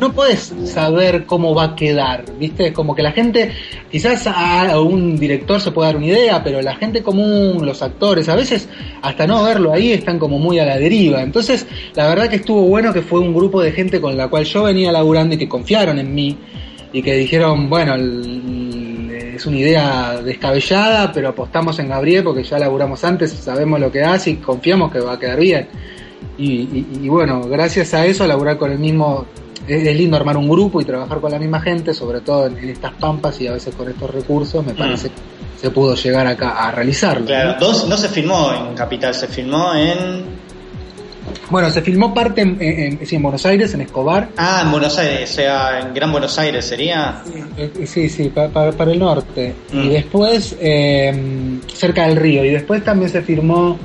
no 0.01 0.13
puedes 0.13 0.55
saber 0.67 1.27
cómo 1.27 1.55
va 1.55 1.65
a 1.65 1.75
quedar, 1.75 2.25
¿viste? 2.39 2.73
Como 2.73 2.95
que 2.95 3.03
la 3.03 3.11
gente, 3.11 3.51
quizás 3.91 4.27
a, 4.29 4.71
a 4.71 4.81
un 4.81 5.19
director 5.19 5.61
se 5.61 5.73
puede 5.73 5.89
dar 5.89 5.97
una 5.97 6.07
idea, 6.07 6.45
pero 6.45 6.63
la 6.63 6.77
gente 6.77 7.03
común, 7.03 7.67
los 7.67 7.83
actores, 7.83 8.29
a 8.29 8.37
veces 8.37 8.69
hasta 9.03 9.27
no 9.27 9.43
verlo 9.43 9.73
ahí 9.73 9.93
están 9.93 10.19
como 10.21 10.39
muy 10.39 10.61
a 10.61 10.67
la 10.67 10.79
deriva. 10.79 11.23
Entonces, 11.23 11.67
la 11.95 12.07
verdad 12.07 12.29
que 12.29 12.37
estuvo 12.37 12.63
bueno 12.63 12.93
que 12.93 13.03
fue 13.03 13.19
un 13.19 13.35
grupo 13.35 13.61
de 13.61 13.73
gente 13.73 14.01
con 14.01 14.17
la 14.17 14.29
cual 14.29 14.45
yo 14.45 14.65
venía 14.65 14.93
laburando 14.93 15.35
y 15.35 15.39
que 15.39 15.49
confiaron 15.49 15.99
en 15.99 16.15
mí 16.15 16.37
y 16.93 17.03
que 17.03 17.15
dijeron, 17.15 17.69
bueno, 17.69 17.95
el- 17.95 18.58
es 19.39 19.47
una 19.47 19.57
idea 19.59 20.21
descabellada, 20.23 21.11
pero 21.13 21.29
apostamos 21.31 21.79
en 21.79 21.89
Gabriel 21.89 22.23
porque 22.25 22.43
ya 22.45 22.59
laburamos 22.59 23.03
antes, 23.05 23.33
sabemos 23.33 23.81
lo 23.81 23.91
que 23.91 24.03
hace 24.05 24.31
y 24.31 24.37
confiamos 24.37 24.93
que 24.93 25.01
va 25.01 25.15
a 25.15 25.19
quedar 25.19 25.41
bien. 25.41 25.69
Y, 26.37 26.53
y- 26.53 26.87
y 27.03 27.09
bueno, 27.09 27.41
gracias 27.49 27.95
a 27.95 28.05
eso, 28.07 28.27
laburar 28.27 28.59
con 28.59 28.71
el 28.71 28.79
mismo. 28.79 29.27
Es, 29.67 29.87
es 29.87 29.97
lindo 29.97 30.17
armar 30.17 30.37
un 30.37 30.49
grupo 30.49 30.81
y 30.81 30.85
trabajar 30.85 31.21
con 31.21 31.31
la 31.31 31.39
misma 31.39 31.61
gente, 31.61 31.93
sobre 31.93 32.21
todo 32.21 32.47
en, 32.47 32.57
en 32.59 32.69
estas 32.71 32.93
pampas 32.95 33.41
y 33.41 33.47
a 33.49 33.53
veces 33.53 33.75
con 33.75 33.89
estos 33.89 34.11
recursos, 34.11 34.65
me 34.65 34.73
parece 34.75 35.09
que 35.09 35.15
se 35.61 35.71
pudo 35.71 35.95
llegar 35.95 36.27
acá 36.27 36.51
a 36.69 36.71
realizarlo. 36.71 37.27
Claro, 37.27 37.53
¿no? 37.53 37.59
dos, 37.67 37.89
no 37.89 37.97
se 37.97 38.09
filmó 38.09 38.53
en 38.55 38.75
Capital, 38.75 39.15
se 39.15 39.27
filmó 39.29 39.75
en. 39.75 40.48
Bueno, 41.51 41.71
se 41.71 41.81
filmó 41.83 42.13
parte 42.13 42.43
en, 42.43 42.59
en- 42.61 43.07
sí, 43.07 43.17
en 43.17 43.23
Buenos 43.23 43.45
Aires, 43.47 43.73
en 43.75 43.81
Escobar. 43.81 44.29
Ah, 44.37 44.63
en 44.65 44.71
Buenos 44.71 44.99
Aires, 44.99 45.31
o 45.31 45.35
sea, 45.35 45.81
en 45.81 45.95
Gran 45.95 46.13
Buenos 46.13 46.39
Aires 46.39 46.65
sería. 46.65 47.23
Eh, 47.57 47.87
Sí, 47.87 48.09
sí, 48.11 48.29
pa- 48.29 48.49
pa- 48.49 48.71
para 48.73 48.93
el 48.93 48.99
norte. 48.99 49.55
Mm. 49.73 49.81
Y 49.83 49.89
después, 49.89 50.57
eh, 50.61 51.59
cerca 51.73 52.07
del 52.07 52.17
río. 52.17 52.45
Y 52.45 52.51
después 52.51 52.85
también 52.85 53.11
se 53.11 53.23
filmó, 53.23 53.79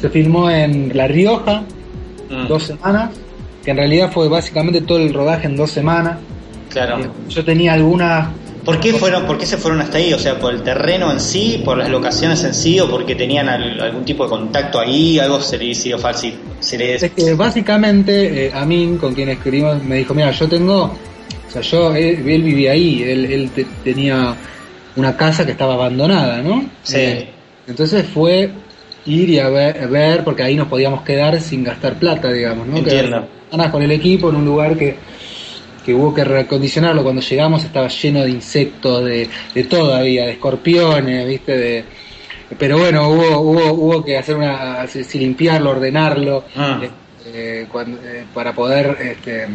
se 0.00 0.08
filmó 0.08 0.50
en 0.50 0.90
La 0.96 1.06
Rioja, 1.08 1.62
Mm, 2.30 2.46
dos 2.46 2.62
semanas, 2.62 3.10
que 3.64 3.72
en 3.72 3.76
realidad 3.76 4.10
fue 4.12 4.28
básicamente 4.28 4.80
todo 4.82 4.98
el 4.98 5.12
rodaje 5.12 5.46
en 5.46 5.56
dos 5.56 5.70
semanas. 5.70 6.16
claro. 6.70 7.00
Eh, 7.00 7.08
Yo 7.28 7.44
tenía 7.44 7.72
algunas 7.74 8.28
¿Por 8.64 8.78
qué, 8.78 8.92
fueron, 8.92 9.26
¿Por 9.26 9.38
qué 9.38 9.46
se 9.46 9.56
fueron 9.56 9.80
hasta 9.80 9.98
ahí? 9.98 10.12
O 10.12 10.18
sea, 10.18 10.38
¿por 10.38 10.52
el 10.52 10.62
terreno 10.62 11.10
en 11.10 11.18
sí? 11.20 11.62
¿Por 11.64 11.78
las 11.78 11.88
locaciones 11.88 12.44
en 12.44 12.54
sí? 12.54 12.78
¿O 12.78 12.90
porque 12.90 13.14
tenían 13.14 13.48
al- 13.48 13.80
algún 13.80 14.04
tipo 14.04 14.24
de 14.24 14.30
contacto 14.30 14.78
ahí? 14.78 15.18
¿Algo 15.18 15.40
se 15.40 15.56
le 15.58 15.64
hizo 15.66 15.98
fácil? 15.98 16.34
Se 16.60 16.76
les... 16.76 17.02
Es 17.02 17.10
que 17.12 17.34
básicamente 17.34 18.46
eh, 18.46 18.50
a 18.54 18.64
mí, 18.66 18.96
con 19.00 19.14
quien 19.14 19.30
escribimos, 19.30 19.82
me 19.82 19.96
dijo, 19.96 20.12
mira, 20.14 20.30
yo 20.30 20.46
tengo, 20.48 20.82
o 20.84 21.50
sea, 21.50 21.62
yo, 21.62 21.94
él, 21.94 22.28
él 22.28 22.42
vivía 22.42 22.72
ahí, 22.72 23.02
él, 23.02 23.24
él 23.32 23.50
te- 23.50 23.66
tenía 23.82 24.34
una 24.96 25.16
casa 25.16 25.44
que 25.46 25.52
estaba 25.52 25.74
abandonada, 25.74 26.42
¿no? 26.42 26.64
Sí. 26.82 26.96
Eh, 26.98 27.28
entonces 27.66 28.04
fue 28.06 28.50
ir 29.06 29.30
y 29.30 29.38
a 29.38 29.48
ver, 29.48 29.82
a 29.82 29.86
ver, 29.86 30.22
porque 30.22 30.42
ahí 30.42 30.54
nos 30.56 30.68
podíamos 30.68 31.02
quedar 31.02 31.40
sin 31.40 31.64
gastar 31.64 31.94
plata, 31.94 32.30
digamos, 32.30 32.66
¿no? 32.66 32.76
Entiendo. 32.76 33.26
Quedar 33.50 33.70
con 33.70 33.82
el 33.82 33.90
equipo 33.90 34.28
en 34.30 34.36
un 34.36 34.44
lugar 34.44 34.76
que, 34.76 34.96
que 35.84 35.94
hubo 35.94 36.12
que 36.14 36.24
reacondicionarlo. 36.24 37.02
Cuando 37.02 37.22
llegamos 37.22 37.64
estaba 37.64 37.88
lleno 37.88 38.22
de 38.22 38.30
insectos, 38.30 39.04
de, 39.04 39.28
de 39.54 39.64
todo 39.64 39.94
había, 39.94 40.26
de 40.26 40.32
escorpiones, 40.32 41.26
¿viste? 41.26 41.56
De, 41.56 41.84
pero 42.58 42.78
bueno, 42.78 43.08
hubo, 43.08 43.40
hubo, 43.40 43.72
hubo 43.72 44.04
que 44.04 44.18
hacer 44.18 44.36
una, 44.36 44.86
sí, 44.86 45.18
limpiarlo, 45.18 45.70
ordenarlo, 45.70 46.44
Ah. 46.56 46.80
eh, 47.26 47.66
cuando- 47.70 47.98
eh, 48.04 48.24
para 48.34 48.52
poder 48.52 48.96
este, 49.00 49.46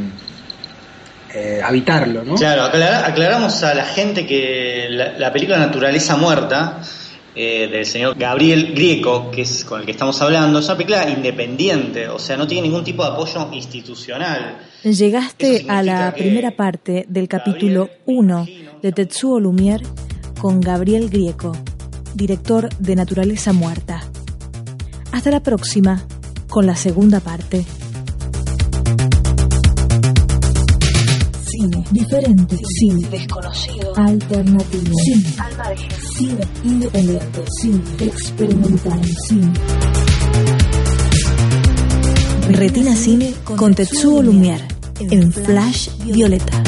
eh, 1.33 1.61
habitarlo, 1.63 2.23
¿no? 2.23 2.35
Claro, 2.35 2.63
aclara- 2.63 3.05
aclaramos 3.05 3.61
a 3.63 3.73
la 3.73 3.83
gente 3.85 4.25
que 4.25 4.87
la, 4.89 5.13
la 5.17 5.33
película 5.33 5.57
Naturaleza 5.57 6.15
Muerta 6.15 6.79
eh, 7.35 7.67
del 7.67 7.85
señor 7.85 8.17
Gabriel 8.17 8.73
Grieco, 8.73 9.29
que 9.29 9.41
es 9.41 9.65
con 9.65 9.81
el 9.81 9.85
que 9.85 9.91
estamos 9.91 10.21
hablando, 10.21 10.59
es 10.59 10.65
una 10.65 10.77
película 10.77 11.09
independiente, 11.09 12.07
o 12.07 12.17
sea, 12.17 12.37
no 12.37 12.47
tiene 12.47 12.69
ningún 12.69 12.83
tipo 12.83 13.03
de 13.03 13.09
apoyo 13.09 13.49
institucional. 13.51 14.57
Llegaste 14.83 15.65
a 15.67 15.83
la 15.83 16.13
primera 16.13 16.51
parte 16.51 17.05
del 17.09 17.27
capítulo 17.27 17.89
1 18.05 18.47
de 18.81 18.91
Tetsuo 18.91 19.39
Lumière 19.39 19.85
con 20.39 20.61
Gabriel 20.61 21.09
Grieco, 21.09 21.51
director 22.13 22.69
de 22.77 22.95
Naturaleza 22.95 23.51
Muerta. 23.51 24.01
Hasta 25.11 25.31
la 25.31 25.41
próxima 25.41 26.05
con 26.49 26.65
la 26.65 26.75
segunda 26.75 27.19
parte. 27.19 27.65
Cine 31.65 31.83
diferente, 31.89 32.57
cine 32.63 33.09
desconocido, 33.09 33.91
alternativo, 33.95 34.95
cine 34.99 35.33
al 35.37 35.57
margen, 35.57 35.89
cine 36.15 36.47
independiente, 36.63 37.43
cine 37.59 37.81
experimental, 38.01 39.01
cine. 39.27 39.51
Retina 42.49 42.95
Cine 42.95 43.33
con 43.43 43.73
Tetsuo 43.73 44.21
Lumière 44.21 44.63
en 45.09 45.31
Flash 45.31 45.89
Violeta. 46.03 46.61